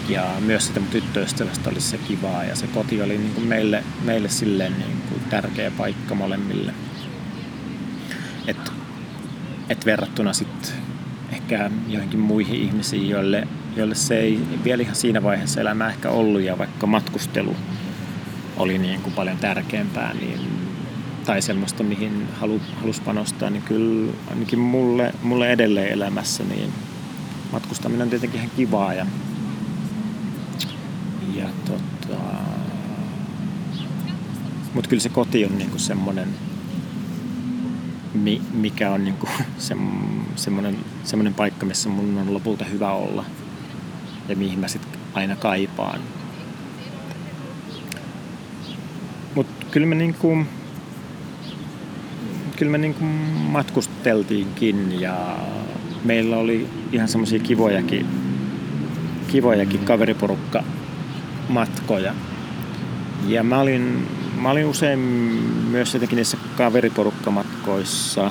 ja 0.09 0.27
myös 0.41 0.67
sitä 0.67 0.81
mun 0.81 0.89
tyttöystävästä 0.89 1.71
oli 1.71 1.81
se 1.81 1.99
kivaa 1.99 2.45
ja 2.45 2.57
se 2.57 2.67
koti 2.67 3.03
oli 3.03 3.19
niin 3.19 3.35
kuin 3.35 3.47
meille, 3.47 3.85
meille 4.05 4.29
silleen 4.29 4.73
niin 4.79 5.03
kuin 5.09 5.21
tärkeä 5.31 5.71
paikka 5.71 6.15
molemmille. 6.15 6.75
Että 8.47 8.73
et 9.69 9.87
verrattuna 9.87 10.33
sitten 10.33 10.73
ehkä 11.33 11.71
joihinkin 11.89 12.21
muihin 12.21 12.61
ihmisiin, 12.61 13.09
joille, 13.09 13.49
joille 13.77 13.95
se 13.95 14.19
ei 14.19 14.41
vielä 14.65 14.83
ihan 14.83 14.97
siinä 14.97 15.23
vaiheessa 15.23 15.61
elämää 15.61 15.91
ehkä 15.91 16.11
ollut 16.11 16.41
ja 16.41 16.59
vaikka 16.59 16.87
matkustelu 16.87 17.57
oli 18.57 18.79
niin 18.79 19.03
kuin 19.03 19.15
paljon 19.15 19.39
tärkeämpää 19.39 20.15
niin, 20.15 20.41
tai 21.27 21.43
semmoista, 21.43 21.83
mihin 21.83 22.29
halu, 22.41 22.61
halus 22.81 23.01
panostaa, 23.01 23.51
niin 23.51 23.63
kyllä 23.63 24.13
ainakin 24.31 24.59
mulle, 24.59 25.15
mulle 25.23 25.53
edelleen 25.53 25.93
elämässä 25.93 26.45
niin 26.45 26.73
matkustaminen 27.53 28.03
on 28.03 28.11
tietenkin 28.11 28.41
ihan 28.41 28.53
kivaa 28.57 28.95
ja, 28.95 29.07
ja 31.35 31.49
tota, 31.65 32.19
mutta 34.75 34.89
kyllä 34.91 35.01
se 35.01 35.09
koti 35.09 35.45
on 35.45 35.59
niinku 35.59 35.79
semmoinen, 35.79 36.29
mikä 38.53 38.91
on 38.91 39.05
niinku 39.05 39.29
se, 39.59 39.77
semmoinen, 40.37 40.79
semmoinen 41.05 41.35
paikka, 41.35 41.67
missä 41.67 41.89
mun 41.89 42.19
on 42.19 42.35
lopulta 42.35 42.65
hyvä 42.65 42.93
olla 42.93 43.25
ja 44.29 44.37
mihin 44.37 44.59
mä 44.59 44.69
sitten 44.69 45.01
aina 45.15 45.37
kaipaan. 45.37 46.01
Kyllä 49.77 49.87
me, 49.87 49.95
niin 49.95 50.15
kuin, 50.15 50.49
kyllä 52.57 52.73
me 52.73 52.79
niin 52.79 52.95
kuin 52.95 53.11
matkusteltiinkin 53.51 55.01
ja 55.01 55.37
meillä 56.05 56.37
oli 56.37 56.69
ihan 56.93 57.09
semmoisia 57.09 57.39
kivojakin, 57.39 58.07
kivojakin 59.29 59.81
kaveriporukka 59.81 60.65
matkoja. 61.49 62.15
Ja 63.27 63.43
mä 63.43 63.61
olin, 63.61 64.09
mä 64.41 64.51
olin 64.51 64.67
usein 64.67 64.99
myös 65.71 65.95
jotenkin 65.95 66.17
niissä 66.17 66.37
kaveriporukkamatkoissa 66.57 68.31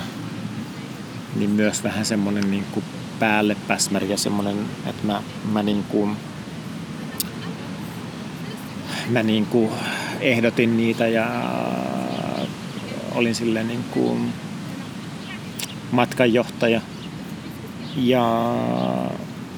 niin 1.36 1.49
myös 1.49 1.84
vähän 1.84 2.05
semmoinen 2.05 2.51
niin 2.51 2.65
kuin 2.71 2.86
päälle 3.19 3.55
päsmäri 3.67 4.10
ja 4.10 4.17
semmoinen, 4.17 4.58
että 4.86 5.08
mä, 5.08 5.21
mä 5.51 5.63
niin 5.63 5.84
kuin, 5.84 6.17
mä 9.10 9.23
niin 9.23 9.45
kuin 9.45 9.71
ehdotin 10.21 10.78
niitä 10.78 11.08
ja 11.08 11.28
olin 13.15 13.36
silleen 13.36 13.67
niin 13.67 13.84
kuin 13.91 14.34
matkanjohtaja. 15.91 16.82
Ja 17.95 18.56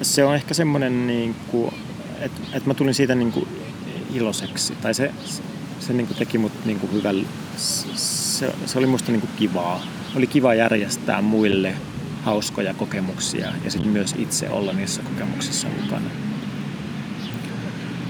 se 0.02 0.26
on 0.26 0.36
ehkä 0.36 0.54
semmoinen, 0.54 1.08
niin 1.08 1.36
kuin, 1.48 1.74
että, 2.20 2.42
että 2.54 2.70
mä 2.70 2.74
tulin 2.74 2.94
siitä 2.94 3.16
niin 3.16 3.32
kuin 3.32 3.48
iloiseksi. 4.14 4.74
Tai 4.82 4.94
se, 4.94 5.12
se 5.80 5.94
niin 5.94 6.08
kuin 6.08 6.18
teki 6.18 6.38
mut 6.38 6.66
niin 6.66 6.80
kuin 6.80 6.94
hyvän, 6.94 7.28
se, 7.58 8.54
se 8.66 8.78
oli 8.80 8.88
musta 8.88 9.12
niin 9.12 9.22
kuin 9.22 9.32
kivaa. 9.38 9.84
Oli 10.16 10.28
kiva 10.28 10.54
järjestää 10.54 11.22
muille 11.22 11.74
hauskoja 12.24 12.74
kokemuksia 12.74 13.48
ja 13.64 13.72
sitten 13.72 13.92
myös 13.92 14.16
itse 14.18 14.50
olla 14.50 14.74
niissä 14.74 15.02
kokemuksissa 15.02 15.68
mukana. 15.82 16.27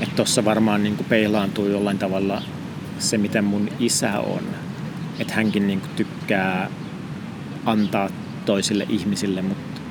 Että 0.01 0.15
tuossa 0.15 0.45
varmaan 0.45 0.83
niin 0.83 0.95
kuin 0.95 1.07
peilaantuu 1.09 1.67
jollain 1.67 1.97
tavalla 1.97 2.41
se, 2.99 3.17
miten 3.17 3.43
mun 3.43 3.69
isä 3.79 4.19
on. 4.19 4.41
Että 5.19 5.33
hänkin 5.33 5.67
niin 5.67 5.79
kuin 5.79 5.91
tykkää 5.95 6.69
antaa 7.65 8.09
toisille 8.45 8.85
ihmisille, 8.89 9.41
mutta 9.41 9.81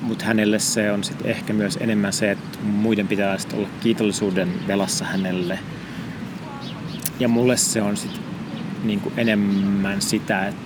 mut 0.00 0.22
hänelle 0.22 0.58
se 0.58 0.92
on 0.92 1.04
sitten 1.04 1.26
ehkä 1.26 1.52
myös 1.52 1.78
enemmän 1.80 2.12
se, 2.12 2.30
että 2.30 2.58
muiden 2.62 3.08
pitää 3.08 3.36
olla 3.54 3.68
kiitollisuuden 3.80 4.48
velassa 4.66 5.04
hänelle. 5.04 5.58
Ja 7.20 7.28
mulle 7.28 7.56
se 7.56 7.82
on 7.82 7.96
sitten 7.96 8.22
niinku 8.84 9.12
enemmän 9.16 10.02
sitä, 10.02 10.46
että 10.46 10.60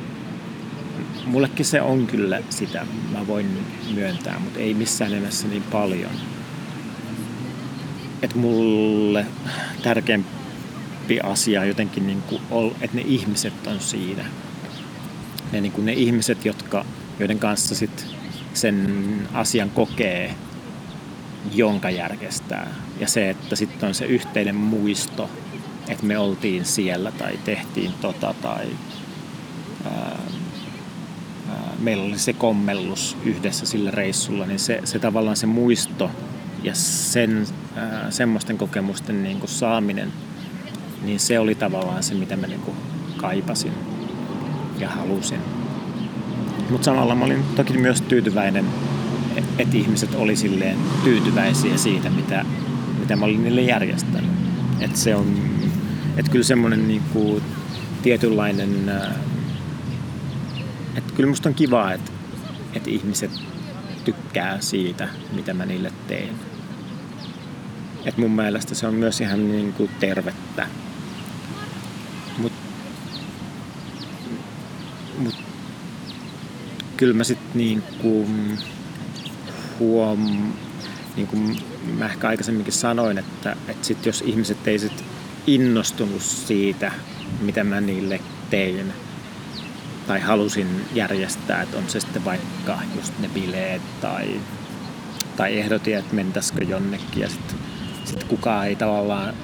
mullekin 1.26 1.66
se 1.66 1.82
on 1.82 2.06
kyllä 2.06 2.40
sitä, 2.50 2.86
mä 3.12 3.26
voin 3.26 3.46
myöntää, 3.94 4.38
mutta 4.38 4.60
ei 4.60 4.74
missään 4.74 5.10
nimessä 5.10 5.48
niin 5.48 5.62
paljon. 5.62 6.10
Että 8.22 8.38
mulle 8.38 9.26
tärkeämpi 9.82 11.20
asia 11.22 11.64
jotenkin, 11.64 12.06
niin 12.06 12.22
kuin, 12.22 12.42
että 12.80 12.96
ne 12.96 13.02
ihmiset 13.06 13.66
on 13.66 13.80
siinä. 13.80 14.24
Ne, 15.52 15.60
niin 15.60 15.72
kuin 15.72 15.84
ne 15.84 15.92
ihmiset, 15.92 16.44
jotka, 16.44 16.84
joiden 17.18 17.38
kanssa 17.38 17.74
sit 17.74 18.06
sen 18.54 19.28
asian 19.32 19.70
kokee, 19.70 20.34
jonka 21.54 21.90
järkestää. 21.90 22.74
Ja 23.00 23.08
se, 23.08 23.30
että 23.30 23.56
sitten 23.56 23.88
on 23.88 23.94
se 23.94 24.04
yhteinen 24.04 24.54
muisto, 24.54 25.30
että 25.88 26.06
me 26.06 26.18
oltiin 26.18 26.64
siellä 26.64 27.12
tai 27.12 27.38
tehtiin 27.44 27.92
tota 28.00 28.34
tai 28.42 28.66
ää, 29.84 30.18
meillä 31.78 32.04
oli 32.04 32.18
se 32.18 32.32
kommellus 32.32 33.16
yhdessä 33.24 33.66
sillä 33.66 33.90
reissulla, 33.90 34.46
niin 34.46 34.58
se, 34.58 34.80
se 34.84 34.98
tavallaan 34.98 35.36
se 35.36 35.46
muisto 35.46 36.10
ja 36.62 36.74
sen, 36.74 37.46
semmoisten 38.10 38.58
kokemusten 38.58 39.22
niin 39.22 39.38
kuin 39.38 39.50
saaminen, 39.50 40.12
niin 41.02 41.20
se 41.20 41.38
oli 41.38 41.54
tavallaan 41.54 42.02
se, 42.02 42.14
mitä 42.14 42.36
mä 42.36 42.46
niin 42.46 42.60
kuin 42.60 42.76
kaipasin 43.16 43.72
ja 44.78 44.88
halusin. 44.88 45.40
Mutta 46.70 46.84
samalla 46.84 47.14
mä 47.14 47.24
olin 47.24 47.44
toki 47.56 47.78
myös 47.78 48.00
tyytyväinen, 48.02 48.64
että 49.58 49.76
ihmiset 49.76 50.14
oli 50.14 50.36
silleen 50.36 50.78
tyytyväisiä 51.04 51.76
siitä, 51.76 52.10
mitä, 52.10 52.44
mitä 53.00 53.16
mä 53.16 53.24
olin 53.24 53.42
niille 53.42 53.62
järjestänyt. 53.62 54.30
Että 54.80 54.98
se 54.98 55.16
on, 55.16 55.36
että 56.16 56.30
kyllä 56.30 56.44
semmoinen 56.44 56.88
niin 56.88 57.02
kuin 57.12 57.42
tietynlainen 58.02 58.90
että 60.96 61.12
kyllä 61.14 61.28
musta 61.28 61.48
on 61.48 61.54
kiva, 61.54 61.92
että, 61.92 62.12
että 62.74 62.90
ihmiset 62.90 63.30
tykkää 64.04 64.60
siitä, 64.60 65.08
mitä 65.32 65.54
mä 65.54 65.66
niille 65.66 65.92
teen. 66.08 66.34
Et 68.04 68.16
mun 68.16 68.30
mielestä 68.30 68.74
se 68.74 68.86
on 68.86 68.94
myös 68.94 69.20
ihan 69.20 69.48
niin 69.48 69.72
kuin 69.72 69.90
tervettä. 70.00 70.66
Mut, 72.38 72.52
mut 75.18 75.34
kyllä 76.96 77.14
mä 77.14 77.24
sitten 77.24 77.50
niin 77.54 77.82
kuin 77.98 78.58
huom, 79.78 80.52
niin 81.16 81.26
kuin 81.26 81.58
mä 81.98 82.06
ehkä 82.06 82.28
aikaisemminkin 82.28 82.72
sanoin, 82.72 83.18
että, 83.18 83.56
että 83.68 83.86
sit 83.86 84.06
jos 84.06 84.22
ihmiset 84.26 84.68
ei 84.68 84.78
sit 84.78 85.04
innostunut 85.46 86.22
siitä, 86.22 86.92
mitä 87.40 87.64
mä 87.64 87.80
niille 87.80 88.20
tein, 88.50 88.92
tai 90.06 90.20
halusin 90.20 90.68
järjestää, 90.94 91.62
että 91.62 91.78
on 91.78 91.88
se 91.88 92.00
sitten 92.00 92.24
vaikka 92.24 92.78
just 92.96 93.18
ne 93.18 93.28
bileet 93.28 93.82
tai, 94.00 94.40
tai 95.36 95.58
ehdotin, 95.58 95.96
että 95.96 96.14
mentäisikö 96.14 96.64
jonnekin 96.64 97.22
ja 97.22 97.28
sitten 97.28 97.58
sit 98.12 98.24
kukaan 98.24 98.66
ei 98.66 98.76
tavallaan 98.76 99.34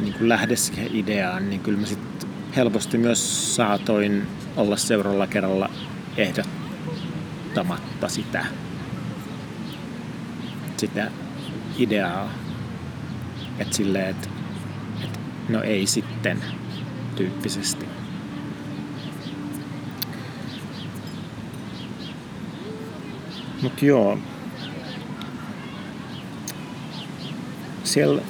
niin 0.00 0.12
kuin 0.12 0.28
lähde 0.28 0.56
siihen 0.56 0.96
ideaan, 0.96 1.50
niin 1.50 1.60
kyllä 1.60 1.78
mä 1.78 1.86
sitten 1.86 2.30
helposti 2.56 2.98
myös 2.98 3.54
saatoin 3.56 4.26
olla 4.56 4.76
seuraavalla 4.76 5.26
kerralla 5.26 5.70
ehdottamatta 6.16 8.08
sitä, 8.08 8.46
sitä 10.76 11.10
ideaa. 11.78 12.32
Että 13.58 13.76
silleen, 13.76 14.08
että, 14.08 14.28
että 15.04 15.18
no 15.48 15.62
ei 15.62 15.86
sitten 15.86 16.44
tyyppisesti. 17.16 17.86
Mutta 23.62 23.84
joo, 23.84 24.18
siellä, 27.92 28.22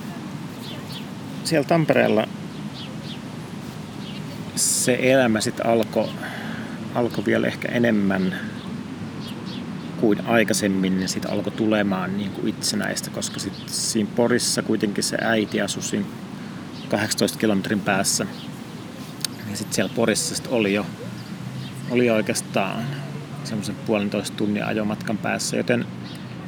siellä 1.44 1.68
Tampereella 1.68 2.28
se 4.56 4.98
elämä 5.02 5.40
sitten 5.40 5.66
alkoi 5.66 6.08
alko 6.94 7.24
vielä 7.26 7.46
ehkä 7.46 7.68
enemmän 7.68 8.34
kuin 10.00 10.26
aikaisemmin, 10.26 10.98
niin 10.98 11.08
sitten 11.08 11.30
alkoi 11.30 11.52
tulemaan 11.52 12.16
niin 12.16 12.30
kuin 12.30 12.48
itsenäistä, 12.48 13.10
koska 13.10 13.40
sitten 13.40 13.68
siinä 13.68 14.10
Porissa 14.16 14.62
kuitenkin 14.62 15.04
se 15.04 15.16
äiti 15.20 15.60
asui 15.60 15.82
siinä 15.82 16.06
18 16.88 17.38
kilometrin 17.38 17.80
päässä. 17.80 18.26
Ja 19.50 19.56
sitten 19.56 19.74
siellä 19.74 19.92
Porissa 19.94 20.34
sit 20.34 20.46
oli 20.46 20.74
jo 20.74 20.86
oli 21.90 22.10
oikeastaan 22.10 22.84
semmoisen 23.44 23.74
puolentoista 23.86 24.36
tunnin 24.36 24.64
ajomatkan 24.64 25.18
päässä, 25.18 25.56
joten, 25.56 25.86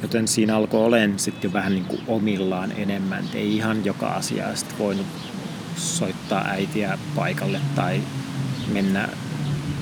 joten 0.03 0.27
siinä 0.27 0.55
alkoi 0.55 0.85
olemaan 0.85 1.19
sitten 1.19 1.49
jo 1.49 1.53
vähän 1.53 1.71
niin 1.71 1.85
kuin 1.85 2.01
omillaan 2.07 2.71
enemmän. 2.71 3.25
Et 3.25 3.35
ei 3.35 3.55
ihan 3.55 3.85
joka 3.85 4.07
asia 4.07 4.55
sitten 4.55 4.77
voinut 4.77 5.07
soittaa 5.77 6.45
äitiä 6.47 6.97
paikalle 7.15 7.61
tai 7.75 8.01
mennä 8.73 9.09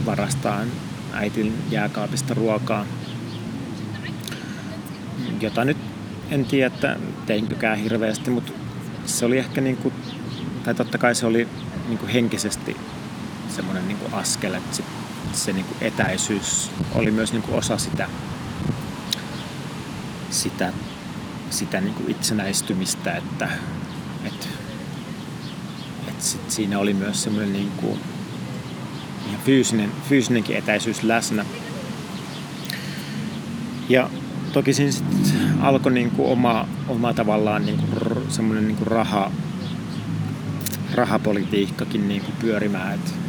varastaan 0.05 0.67
äitin 1.13 1.53
jääkaapista 1.71 2.33
ruokaa, 2.33 2.85
jota 5.41 5.65
nyt 5.65 5.77
en 6.31 6.45
tiedä, 6.45 6.67
että 6.67 6.97
teinkökään 7.25 7.77
hirveästi, 7.77 8.29
mutta 8.29 8.51
se 9.05 9.25
oli 9.25 9.37
ehkä 9.37 9.61
niin 9.61 9.77
kuin, 9.77 9.93
tai 10.63 10.75
totta 10.75 10.97
kai 10.97 11.15
se 11.15 11.25
oli 11.25 11.47
niin 11.87 11.97
kuin 11.97 12.11
henkisesti 12.11 12.77
semmoinen 13.49 13.87
niin 13.87 13.97
kuin 13.97 14.13
askel, 14.13 14.53
että 14.53 14.77
se 15.33 15.53
niin 15.53 15.65
kuin 15.65 15.77
etäisyys 15.81 16.71
oli 16.95 17.11
myös 17.11 17.33
niin 17.33 17.43
kuin 17.43 17.57
osa 17.57 17.77
sitä, 17.77 18.07
sitä, 20.31 20.73
sitä 21.49 21.81
niin 21.81 21.93
kuin 21.93 22.11
itsenäistymistä, 22.11 23.11
että, 23.15 23.49
että, 24.25 24.47
että 26.07 26.23
sit 26.23 26.51
siinä 26.51 26.79
oli 26.79 26.93
myös 26.93 27.23
semmoinen 27.23 27.53
niin 27.53 27.71
kuin 27.71 27.99
ihan 29.27 29.41
fyysinen, 29.41 29.91
fyysinenkin 30.09 30.57
etäisyys 30.57 31.03
läsnä. 31.03 31.45
Ja 33.89 34.09
toki 34.53 34.73
siinä 34.73 34.91
sitten 34.91 35.61
alkoi 35.61 35.91
niin 35.91 36.11
kuin 36.11 36.31
oma, 36.31 36.67
oma 36.87 37.13
tavallaan 37.13 37.65
niin 37.65 37.77
kuin 37.77 38.31
semmoinen 38.31 38.67
niin 38.67 38.77
kuin 38.77 38.87
raha, 38.87 39.31
rahapolitiikkakin 40.93 42.07
niin 42.07 42.21
kuin 42.21 42.35
pyörimään, 42.41 42.93
että 42.93 43.20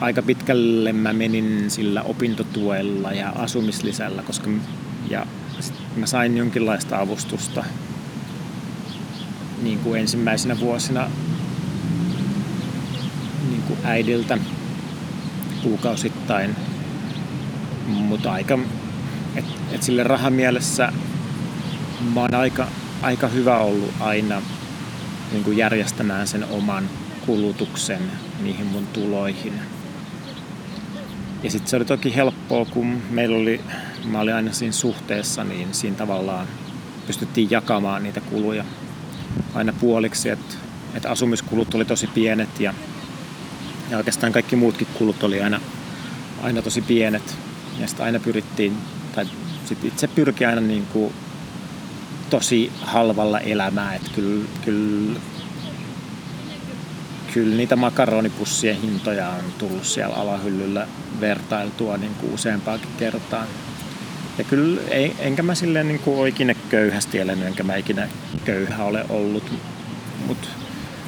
aika 0.00 0.22
pitkälle 0.22 0.92
mä 0.92 1.12
menin 1.12 1.70
sillä 1.70 2.02
opintotuella 2.02 3.12
ja 3.12 3.28
asumislisällä, 3.28 4.22
koska 4.22 4.50
ja 5.10 5.26
mä 5.96 6.06
sain 6.06 6.36
jonkinlaista 6.36 7.00
avustusta 7.00 7.64
niin 9.62 9.78
kuin 9.78 10.00
ensimmäisenä 10.00 10.60
vuosina 10.60 11.10
niin 13.50 13.62
kuin 13.62 13.78
äidiltä 13.84 14.38
kuukausittain. 15.62 16.56
Mutta 17.86 18.32
aika, 18.32 18.58
et, 19.36 19.44
et 19.72 19.82
sille 19.82 20.02
rahamielessä 20.02 20.92
mä 22.14 22.20
oon 22.20 22.34
aika, 22.34 22.68
aika 23.02 23.28
hyvä 23.28 23.58
ollut 23.58 23.92
aina 24.00 24.42
niin 25.32 25.44
kuin 25.44 25.56
järjestämään 25.56 26.26
sen 26.26 26.44
oman 26.50 26.90
kulutuksen 27.26 28.02
niihin 28.42 28.66
mun 28.66 28.86
tuloihin. 28.86 29.52
Ja 31.42 31.50
sitten 31.50 31.70
se 31.70 31.76
oli 31.76 31.84
toki 31.84 32.14
helppoa, 32.14 32.64
kun 32.64 33.02
meillä 33.10 33.36
oli, 33.38 33.60
mä 34.04 34.20
olin 34.20 34.34
aina 34.34 34.52
siinä 34.52 34.72
suhteessa, 34.72 35.44
niin 35.44 35.74
siinä 35.74 35.96
tavallaan 35.96 36.46
pystyttiin 37.06 37.50
jakamaan 37.50 38.02
niitä 38.02 38.20
kuluja 38.20 38.64
aina 39.54 39.72
puoliksi, 39.72 40.28
että, 40.28 40.54
että 40.94 41.10
asumiskulut 41.10 41.74
oli 41.74 41.84
tosi 41.84 42.06
pienet 42.06 42.60
ja, 42.60 42.74
ja 43.90 43.96
oikeastaan 43.96 44.32
kaikki 44.32 44.56
muutkin 44.56 44.86
kulut 44.94 45.22
oli 45.22 45.42
aina, 45.42 45.60
aina 46.42 46.62
tosi 46.62 46.82
pienet. 46.82 47.38
Ja 47.78 47.86
sitten 47.86 48.06
aina 48.06 48.20
pyrittiin, 48.20 48.76
tai 49.14 49.26
sit 49.64 49.84
itse 49.84 50.08
pyrki 50.08 50.44
aina 50.44 50.60
niin 50.60 50.86
kuin 50.92 51.14
tosi 52.30 52.72
halvalla 52.80 53.40
elämään, 53.40 53.96
että 53.96 54.10
kyllä, 54.14 54.44
kyllä 54.64 55.20
kyllä 57.32 57.56
niitä 57.56 57.76
makaronipussien 57.76 58.80
hintoja 58.80 59.28
on 59.28 59.44
tullut 59.58 59.84
siellä 59.84 60.16
alahyllyllä 60.16 60.86
vertailtua 61.20 61.96
niin 61.96 62.14
kuin 62.14 62.34
useampaakin 62.34 62.88
kertaa. 62.98 63.46
Ja 64.38 64.44
kyllä 64.44 64.80
ei, 64.90 65.16
enkä 65.18 65.42
mä 65.42 65.54
silleen 65.54 65.88
niin 65.88 66.00
kuin 66.00 66.28
ikinä 66.28 66.54
köyhästi 66.68 67.18
elänyt, 67.18 67.46
enkä 67.46 67.62
mä 67.62 67.76
ikinä 67.76 68.08
köyhä 68.44 68.84
ole 68.84 69.04
ollut. 69.08 69.52
Mutta 70.26 70.48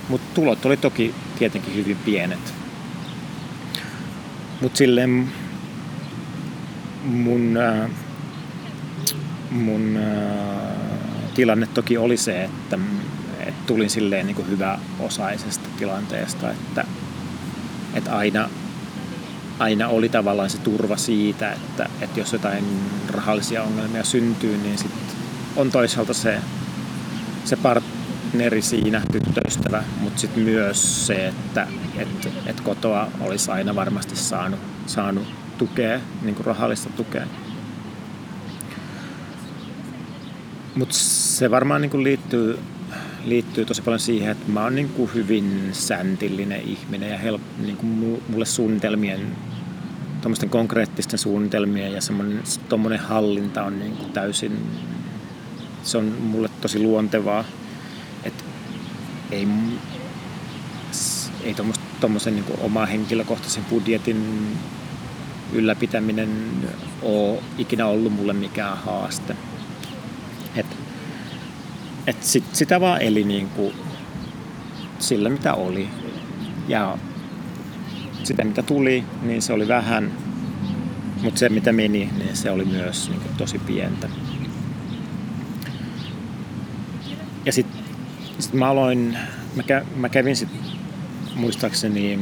mut 0.09 0.21
tulot 0.35 0.67
oli 0.67 0.77
toki 0.77 1.15
tietenkin 1.39 1.75
hyvin 1.75 1.97
pienet. 1.97 2.55
Mutta 4.61 4.79
silleen 4.79 5.29
mun, 7.05 7.57
äh, 7.57 7.91
mun 9.51 9.97
äh, 9.97 11.33
tilanne 11.35 11.69
toki 11.75 11.99
oli 11.99 12.17
se, 12.17 12.45
että 12.45 12.79
tulin 13.67 13.91
silleen 13.91 14.27
niin 14.27 14.49
hyvä 14.49 14.79
osaisesta 15.01 15.69
tilanteesta, 15.79 16.51
että, 16.51 16.85
että 17.95 18.17
aina, 18.17 18.49
aina 19.59 19.89
oli 19.89 20.09
tavallaan 20.09 20.51
se 20.51 20.59
turva 20.59 20.97
siitä, 20.97 21.53
että, 21.53 21.89
että 22.01 22.21
jos 22.21 22.33
jotain 22.33 22.65
rahallisia 23.11 23.63
ongelmia 23.63 24.05
syntyy, 24.05 24.57
niin 24.59 24.79
sit 24.79 24.91
on 25.57 25.71
toisaalta 25.71 26.15
se, 26.15 26.39
se 27.45 27.57
partneri 27.57 28.63
siinä, 28.63 29.03
tyttöystävä, 29.13 29.83
mutta 30.01 30.21
sitten 30.21 30.43
myös 30.43 31.07
se, 31.07 31.29
että 31.29 31.67
et, 31.99 32.29
et 32.47 32.61
kotoa 32.61 33.09
olisi 33.21 33.51
aina 33.51 33.75
varmasti 33.75 34.17
saanut, 34.17 34.61
saanut 34.87 35.25
tukea, 35.59 36.01
niin 36.23 36.35
kuin 36.35 36.47
rahallista 36.47 36.91
tukea. 36.91 37.27
Mutta 40.75 40.95
se 40.99 41.51
varmaan 41.51 41.81
niin 41.81 41.91
kuin 41.91 42.05
liittyy, 42.05 42.59
liittyy 43.25 43.65
tosi 43.65 43.83
paljon 43.83 44.01
siihen, 44.01 44.31
että 44.31 44.53
mä 44.53 44.63
oon 44.63 44.75
niin 44.75 44.89
kuin 44.89 45.15
hyvin 45.15 45.69
säntillinen 45.73 46.61
ihminen 46.61 47.11
ja 47.11 47.19
help, 47.19 47.43
niin 47.59 47.77
kuin 47.77 48.23
mulle 48.29 48.45
suunnitelmien, 48.45 49.37
tuommoisten 50.21 50.49
konkreettisten 50.49 51.19
suunnitelmien 51.19 51.93
ja 51.93 52.01
semmoinen 52.01 53.01
hallinta 53.01 53.63
on 53.65 53.79
niin 53.79 53.97
kuin 53.97 54.13
täysin, 54.13 54.59
se 55.83 55.99
on 55.99 56.05
mulle 56.05 56.49
tosi 56.61 56.79
luontevaa. 56.79 57.45
Että 58.25 58.45
ei, 59.31 59.49
ei 61.43 61.57
tuommoisen 62.01 62.35
niin 62.35 62.45
omaa 62.61 62.87
henkilökohtaisen 62.87 63.65
budjetin 63.65 64.47
ylläpitäminen 65.53 66.31
ole 67.03 67.43
ikinä 67.59 67.87
ollut 67.87 68.13
mulle 68.13 68.33
mikään 68.33 68.79
haaste. 68.79 69.37
Et, 72.07 72.23
sit, 72.23 72.45
sitä 72.53 72.81
vaan 72.81 73.03
eli 73.03 73.25
niin 73.25 73.49
kuin 73.49 73.75
sillä 74.99 75.29
mitä 75.29 75.55
oli. 75.55 75.89
Ja 76.69 76.99
sitä 78.25 78.45
mitä 78.45 78.63
tuli, 78.63 79.05
niin 79.23 79.43
se 79.43 79.53
oli 79.53 79.69
vähän. 79.69 80.13
Mutta 81.23 81.39
se 81.39 81.49
mitä 81.49 81.73
meni, 81.73 82.11
niin 82.19 82.37
se 82.37 82.51
oli 82.51 82.65
myös 82.65 83.09
niin 83.09 83.21
kuin 83.21 83.37
tosi 83.37 83.59
pientä. 83.59 84.09
Ja 87.45 87.53
sitten 87.53 87.83
sit 88.39 88.53
mä 88.53 88.69
aloin, 88.69 89.19
mä, 89.57 89.63
kä, 89.63 89.85
mä 89.97 90.09
kävin 90.09 90.37
sitten 90.37 90.61
muistaakseni 91.35 92.19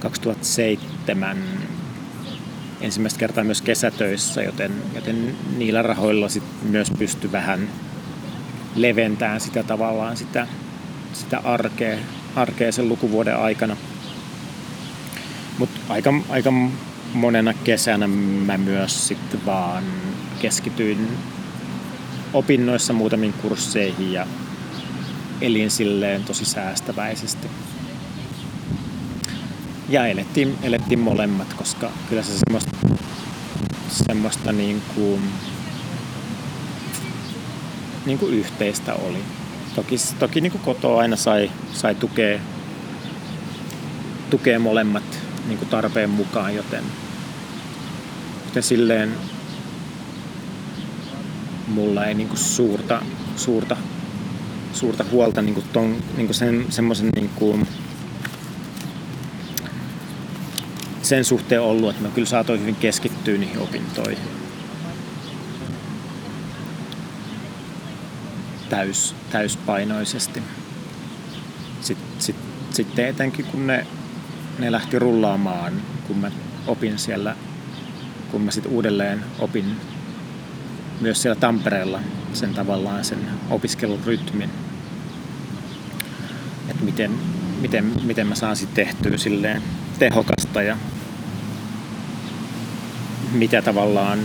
2007 0.00 1.36
ensimmäistä 2.80 3.20
kertaa 3.20 3.44
myös 3.44 3.62
kesätöissä, 3.62 4.42
joten, 4.42 4.72
joten 4.94 5.36
niillä 5.56 5.82
rahoilla 5.82 6.28
sit 6.28 6.42
myös 6.62 6.90
pysty 6.98 7.32
vähän 7.32 7.68
leventämään 8.74 9.40
sitä 9.40 9.62
tavallaan 9.62 10.16
sitä, 10.16 10.46
sitä 11.12 11.40
arkea, 11.44 11.98
arkea 12.36 12.72
sen 12.72 12.88
lukuvuoden 12.88 13.36
aikana. 13.36 13.76
Mutta 15.58 15.80
aika, 15.88 16.14
aika 16.28 16.52
monena 17.14 17.54
kesänä 17.54 18.06
mä 18.46 18.58
myös 18.58 19.08
sitten 19.08 19.46
vaan 19.46 19.84
keskityin 20.40 21.08
opinnoissa 22.32 22.92
muutamiin 22.92 23.32
kursseihin 23.32 24.12
ja 24.12 24.26
elin 25.40 25.70
silleen 25.70 26.24
tosi 26.24 26.44
säästäväisesti 26.44 27.48
ja 29.88 30.06
elettiin, 30.06 30.58
elettiin 30.62 30.98
molemmat, 30.98 31.54
koska 31.54 31.90
kyllä 32.08 32.22
se 32.22 32.32
semmoista, 32.38 32.70
semmoista 33.88 34.52
niin 34.52 34.82
kuin, 34.94 35.22
niin 38.06 38.18
kuin 38.18 38.34
yhteistä 38.34 38.94
oli. 38.94 39.18
Toki, 39.74 39.96
toki 40.18 40.40
niin 40.40 40.52
kuin 40.52 40.62
kotoa 40.62 41.00
aina 41.00 41.16
sai, 41.16 41.50
sai 41.72 41.94
tukea, 41.94 42.40
tukea 44.30 44.58
molemmat 44.58 45.18
niin 45.46 45.58
kuin 45.58 45.68
tarpeen 45.68 46.10
mukaan, 46.10 46.54
joten, 46.54 46.84
joten 48.46 48.62
silleen 48.62 49.14
mulla 51.66 52.04
ei 52.04 52.14
niin 52.14 52.28
kuin 52.28 52.38
suurta, 52.38 53.02
suurta, 53.36 53.76
suurta 54.72 55.04
huolta 55.10 55.42
niin 55.42 55.54
kuin 55.54 55.66
ton, 55.72 55.96
niin 56.16 56.26
kuin 56.26 56.34
sen, 56.34 56.66
semmoisen 56.68 57.08
niin 57.14 57.30
kuin 57.34 57.68
sen 61.02 61.24
suhteen 61.24 61.62
ollut, 61.62 61.90
että 61.90 62.02
mä 62.02 62.14
kyllä 62.14 62.28
saatoin 62.28 62.60
hyvin 62.60 62.76
keskittyä 62.76 63.38
niihin 63.38 63.58
opintoihin. 63.58 64.43
Täys, 68.68 69.14
täyspainoisesti. 69.30 70.42
Sitten, 71.80 72.06
sit, 72.18 72.36
sitten 72.70 73.06
etenkin 73.06 73.44
kun 73.44 73.66
ne, 73.66 73.86
ne 74.58 74.72
lähti 74.72 74.98
rullaamaan, 74.98 75.72
kun 76.06 76.18
mä 76.18 76.30
opin 76.66 76.98
siellä, 76.98 77.36
kun 78.30 78.40
mä 78.40 78.50
sitten 78.50 78.72
uudelleen 78.72 79.24
opin 79.38 79.76
myös 81.00 81.22
siellä 81.22 81.40
Tampereella 81.40 82.00
sen 82.32 82.54
tavallaan 82.54 83.04
sen 83.04 83.18
opiskelun 83.50 84.00
rytmin. 84.06 84.50
Että 86.68 86.84
miten, 86.84 87.10
miten, 87.60 87.92
miten 88.04 88.26
mä 88.26 88.34
saan 88.34 88.56
sitten 88.56 88.86
tehtyä 88.86 89.18
silleen 89.18 89.62
tehokasta 89.98 90.62
ja 90.62 90.76
mitä 93.32 93.62
tavallaan, 93.62 94.18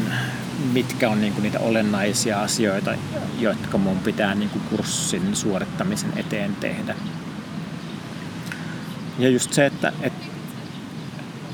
mitkä 0.74 1.10
on 1.10 1.22
niin 1.22 1.34
kuin 1.34 1.44
niitä 1.44 1.60
olennaisia 1.60 2.42
asioita, 2.42 2.96
jotka 3.40 3.78
mun 3.78 3.98
pitää 3.98 4.36
niin 4.36 4.50
kuin 4.50 4.64
kurssin 4.70 5.36
suorittamisen 5.36 6.14
eteen 6.16 6.56
tehdä. 6.56 6.96
Ja 9.20 9.30
just 9.30 9.54
se, 9.54 9.66
että 9.66 9.94
et, 10.02 10.14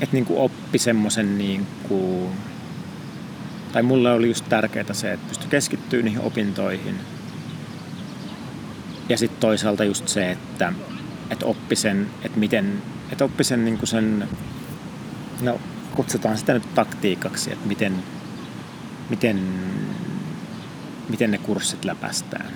et 0.00 0.12
niin 0.12 0.24
kuin 0.24 0.40
oppi 0.40 0.78
semmoisen 0.78 1.38
niin 1.38 1.66
tai 3.72 3.82
mulle 3.82 4.12
oli 4.12 4.28
just 4.28 4.44
tärkeää 4.48 4.92
se, 4.92 5.12
että 5.12 5.28
pystyi 5.28 5.48
keskittyä 5.50 6.02
niihin 6.02 6.20
opintoihin. 6.20 6.94
Ja 9.08 9.18
sitten 9.18 9.40
toisaalta 9.40 9.84
just 9.84 10.08
se, 10.08 10.30
että, 10.30 10.72
että 11.30 11.46
oppi 11.46 11.76
sen, 11.76 12.06
että 12.22 12.38
miten, 12.38 12.82
että 13.12 13.24
oppi 13.24 13.44
sen, 13.44 13.64
niin 13.64 13.78
kuin 13.78 13.88
sen 13.88 14.28
no 15.40 15.60
kutsutaan 15.94 16.38
sitä 16.38 16.54
nyt 16.54 16.74
taktiikaksi, 16.74 17.52
että 17.52 17.68
miten, 17.68 18.02
miten, 19.10 19.42
miten 21.08 21.30
ne 21.30 21.38
kurssit 21.38 21.84
läpästään. 21.84 22.52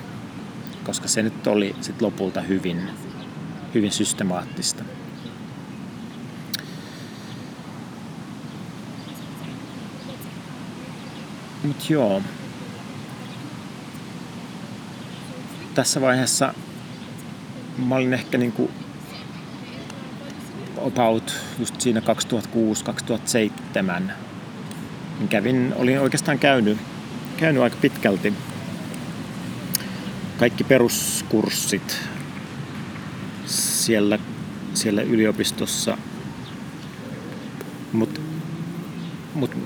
Koska 0.83 1.07
se 1.07 1.23
nyt 1.23 1.47
oli 1.47 1.75
sit 1.81 2.01
lopulta 2.01 2.41
hyvin, 2.41 2.89
hyvin 3.73 3.91
systemaattista. 3.91 4.83
Mut 11.63 11.89
joo. 11.89 12.21
Tässä 15.73 16.01
vaiheessa 16.01 16.53
mä 17.77 17.95
olin 17.95 18.13
ehkä 18.13 18.37
niinku 18.37 18.71
about 20.85 21.33
just 21.59 21.81
siinä 21.81 21.99
2006-2007 21.99 22.03
niin 23.73 24.30
kävin, 25.27 25.73
olin 25.75 25.99
oikeastaan 25.99 26.39
käynyt, 26.39 26.77
käynyt 27.37 27.63
aika 27.63 27.77
pitkälti 27.81 28.33
kaikki 30.41 30.63
peruskurssit 30.63 31.99
siellä, 33.45 34.19
siellä 34.73 35.01
yliopistossa. 35.01 35.97
Mutta 37.93 38.21
mut, 39.33 39.57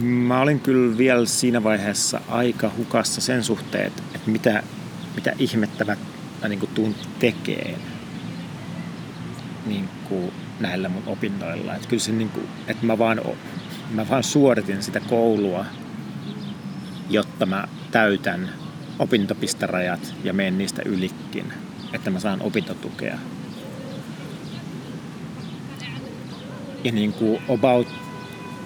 mä 0.00 0.40
olin 0.40 0.60
kyllä 0.60 0.98
vielä 0.98 1.26
siinä 1.26 1.62
vaiheessa 1.62 2.20
aika 2.28 2.70
hukassa 2.76 3.20
sen 3.20 3.44
suhteen, 3.44 3.86
että, 3.86 4.30
mitä, 4.30 4.62
mitä 5.14 5.32
ihmettä 5.38 5.84
mä 5.84 5.96
niin 6.48 6.68
tuun 6.74 6.94
tekemään 7.18 7.80
niin 9.66 9.88
näillä 10.60 10.88
mun 10.88 11.02
opinnoilla. 11.06 11.74
Että 11.74 11.88
kyllä 11.88 12.02
se 12.02 12.12
niin 12.12 12.30
kuin, 12.30 12.48
että 12.66 12.86
mä 12.86 12.98
vaan, 12.98 13.20
mä 13.94 14.08
vaan 14.08 14.22
suoritin 14.22 14.82
sitä 14.82 15.00
koulua, 15.00 15.64
jotta 17.10 17.46
mä 17.46 17.68
täytän 17.90 18.50
opintopistarajat 18.98 20.14
ja 20.24 20.32
menen 20.32 20.58
niistä 20.58 20.82
ylikin, 20.84 21.52
että 21.92 22.10
mä 22.10 22.20
saan 22.20 22.42
opintotukea. 22.42 23.18
Ja 26.84 26.92
niin 26.92 27.12
kuin 27.12 27.42
about 27.48 27.88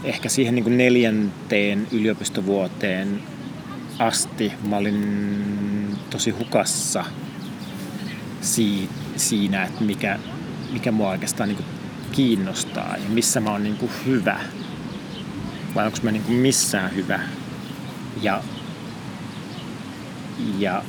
ehkä 0.04 0.28
siihen 0.28 0.54
niin 0.54 0.64
kuin 0.64 0.78
neljänteen 0.78 1.86
yliopistovuoteen 1.92 3.22
asti 3.98 4.52
mä 4.68 4.76
olin 4.76 5.96
tosi 6.10 6.30
hukassa 6.30 7.04
siinä, 9.16 9.64
että 9.64 9.84
mikä, 9.84 10.18
mikä 10.72 10.92
mua 10.92 11.08
oikeastaan 11.08 11.48
niin 11.48 11.64
kiinnostaa 12.12 12.96
ja 12.96 13.08
missä 13.08 13.40
mä 13.40 13.50
oon 13.50 13.62
niin 13.62 13.76
kuin 13.76 13.92
hyvä. 14.06 14.40
Vai 15.78 15.86
onko 15.86 15.98
mä 16.02 16.10
niin 16.10 16.22
kuin 16.22 16.36
missään 16.36 16.94
hyvä. 16.94 17.20
Ja, 18.22 18.42
ja 20.58 20.82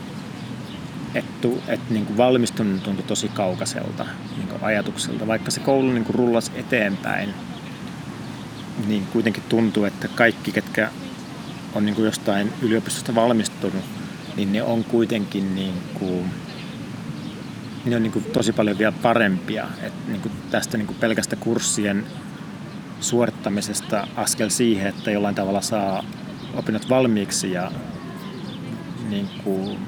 että 1.16 1.48
et, 1.68 1.90
niin 1.90 2.06
kuin 2.06 2.18
valmistuminen 2.18 2.82
tuntui 2.82 3.04
tosi 3.04 3.28
kaukaiselta 3.28 4.06
niin 4.38 4.48
kuin 4.48 4.64
ajatukselta. 4.64 5.28
Vaikka 5.28 5.52
se 5.52 5.60
koulu 5.60 5.92
niin 5.92 6.06
kuin 6.06 6.16
rullasi 6.16 6.52
eteenpäin, 6.56 7.34
niin 8.88 9.06
kuitenkin 9.06 9.44
tuntuu, 9.50 9.84
että 9.84 10.08
kaikki, 10.08 10.52
ketkä 10.52 10.90
on 11.76 11.86
niin 11.86 11.96
kuin 11.96 12.06
jostain 12.06 12.54
yliopistosta 12.62 13.16
valmistunut, 13.16 13.84
niin 14.36 14.54
ne 14.54 14.64
on 14.64 14.84
kuitenkin 14.84 15.56
niin 15.56 15.74
ne 17.86 17.96
on 17.96 18.04
niin 18.04 18.14
kuin 18.14 18.26
tosi 18.26 18.54
paljon 18.54 18.78
vielä 18.78 18.94
parempia. 19.02 19.68
Et 19.82 19.94
niin 20.08 20.22
kuin 20.22 20.32
tästä 20.52 20.78
niin 20.78 20.88
kuin 20.88 21.00
pelkästä 21.00 21.36
kurssien 21.36 22.06
suorittamisesta 23.00 24.08
askel 24.16 24.50
siihen, 24.50 24.88
että 24.88 25.12
jollain 25.12 25.36
tavalla 25.36 25.62
saa 25.62 26.04
opinnot 26.54 26.90
valmiiksi 26.90 27.52
ja 27.52 27.72
niin 29.10 29.30
kuin 29.44 29.80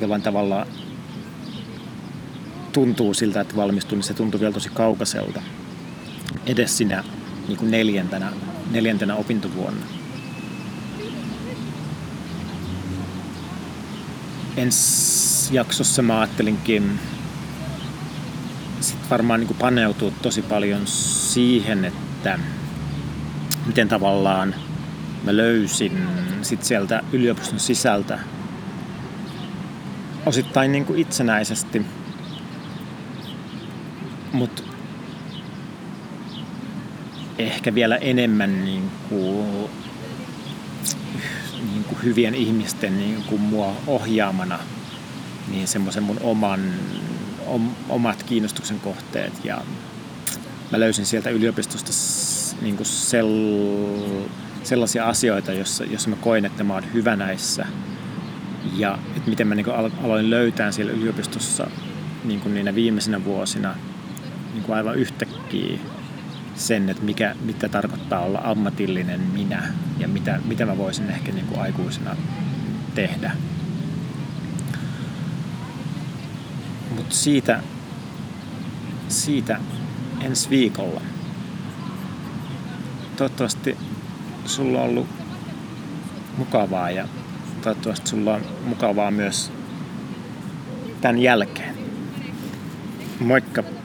jollain 0.00 0.22
tavalla 0.22 0.66
tuntuu 2.72 3.14
siltä, 3.14 3.40
että 3.40 3.56
valmistuu, 3.56 3.96
niin 3.96 4.04
se 4.04 4.14
tuntuu 4.14 4.40
vielä 4.40 4.52
tosi 4.52 4.68
kaukaiselta 4.68 5.42
edes 6.46 6.78
sinä 6.78 7.04
niin 7.48 7.58
kuin 7.58 7.70
neljäntenä, 7.70 8.32
neljäntenä 8.70 9.14
opintovuonna. 9.14 9.86
Ensi 14.56 15.54
jaksossa 15.54 16.02
mä 16.02 16.20
ajattelinkin 16.20 17.00
sit 18.80 19.10
varmaan 19.10 19.40
niin 19.40 19.48
kuin 19.48 19.58
paneutua 19.58 20.12
tosi 20.22 20.42
paljon 20.42 20.86
siihen, 20.86 21.84
että 21.84 22.38
miten 23.66 23.88
tavallaan 23.88 24.54
mä 25.24 25.36
löysin 25.36 26.08
sit 26.42 26.64
sieltä 26.64 27.02
yliopiston 27.12 27.60
sisältä 27.60 28.18
osittain 30.26 30.72
niin 30.72 30.84
kuin 30.84 30.98
itsenäisesti, 30.98 31.86
mutta 34.32 34.62
ehkä 37.38 37.74
vielä 37.74 37.96
enemmän 37.96 38.64
niin 38.64 38.90
kuin, 39.08 39.46
niin 41.72 41.84
kuin 41.84 42.02
hyvien 42.02 42.34
ihmisten 42.34 42.98
niin 42.98 43.22
kuin 43.22 43.40
mua 43.40 43.76
ohjaamana 43.86 44.58
niin 45.48 45.68
semmoisen 45.68 46.02
mun 46.02 46.20
oman, 46.22 46.60
om, 46.60 47.09
omat 47.88 48.22
kiinnostuksen 48.22 48.80
kohteet 48.80 49.44
ja 49.44 49.60
mä 50.70 50.80
löysin 50.80 51.06
sieltä 51.06 51.30
yliopistosta 51.30 51.92
niin 52.62 52.76
kuin 52.76 52.86
sel, 52.86 53.28
sellaisia 54.62 55.08
asioita, 55.08 55.52
joissa, 55.52 55.84
joissa 55.84 56.10
mä 56.10 56.16
koin, 56.16 56.44
että 56.44 56.64
mä 56.64 56.74
oon 56.74 56.92
hyvä 56.92 57.16
näissä 57.16 57.66
ja 58.76 58.98
että 59.16 59.30
miten 59.30 59.46
mä 59.46 59.54
niin 59.54 59.66
aloin 60.04 60.30
löytää 60.30 60.72
siellä 60.72 60.92
yliopistossa 60.92 61.70
niin 62.24 62.40
kuin 62.40 62.54
niinä 62.54 62.74
viimeisinä 62.74 63.24
vuosina 63.24 63.74
niin 64.52 64.62
kuin 64.62 64.76
aivan 64.76 64.96
yhtäkkiä 64.96 65.78
sen, 66.54 66.88
että 66.88 67.02
mikä, 67.02 67.34
mitä 67.44 67.68
tarkoittaa 67.68 68.20
olla 68.20 68.40
ammatillinen 68.44 69.20
minä 69.20 69.62
ja 69.98 70.08
mitä, 70.08 70.40
mitä 70.44 70.66
mä 70.66 70.78
voisin 70.78 71.10
ehkä 71.10 71.32
niin 71.32 71.46
kuin 71.46 71.60
aikuisena 71.60 72.16
tehdä. 72.94 73.32
Mutta 77.00 77.14
siitä, 77.14 77.62
siitä 79.08 79.60
ensi 80.20 80.50
viikolla. 80.50 81.00
Toivottavasti 83.16 83.76
sulla 84.44 84.82
on 84.82 84.88
ollut 84.88 85.06
mukavaa 86.36 86.90
ja 86.90 87.08
toivottavasti 87.62 88.10
sulla 88.10 88.34
on 88.34 88.42
mukavaa 88.64 89.10
myös 89.10 89.52
tämän 91.00 91.18
jälkeen. 91.18 91.74
Moikka! 93.20 93.79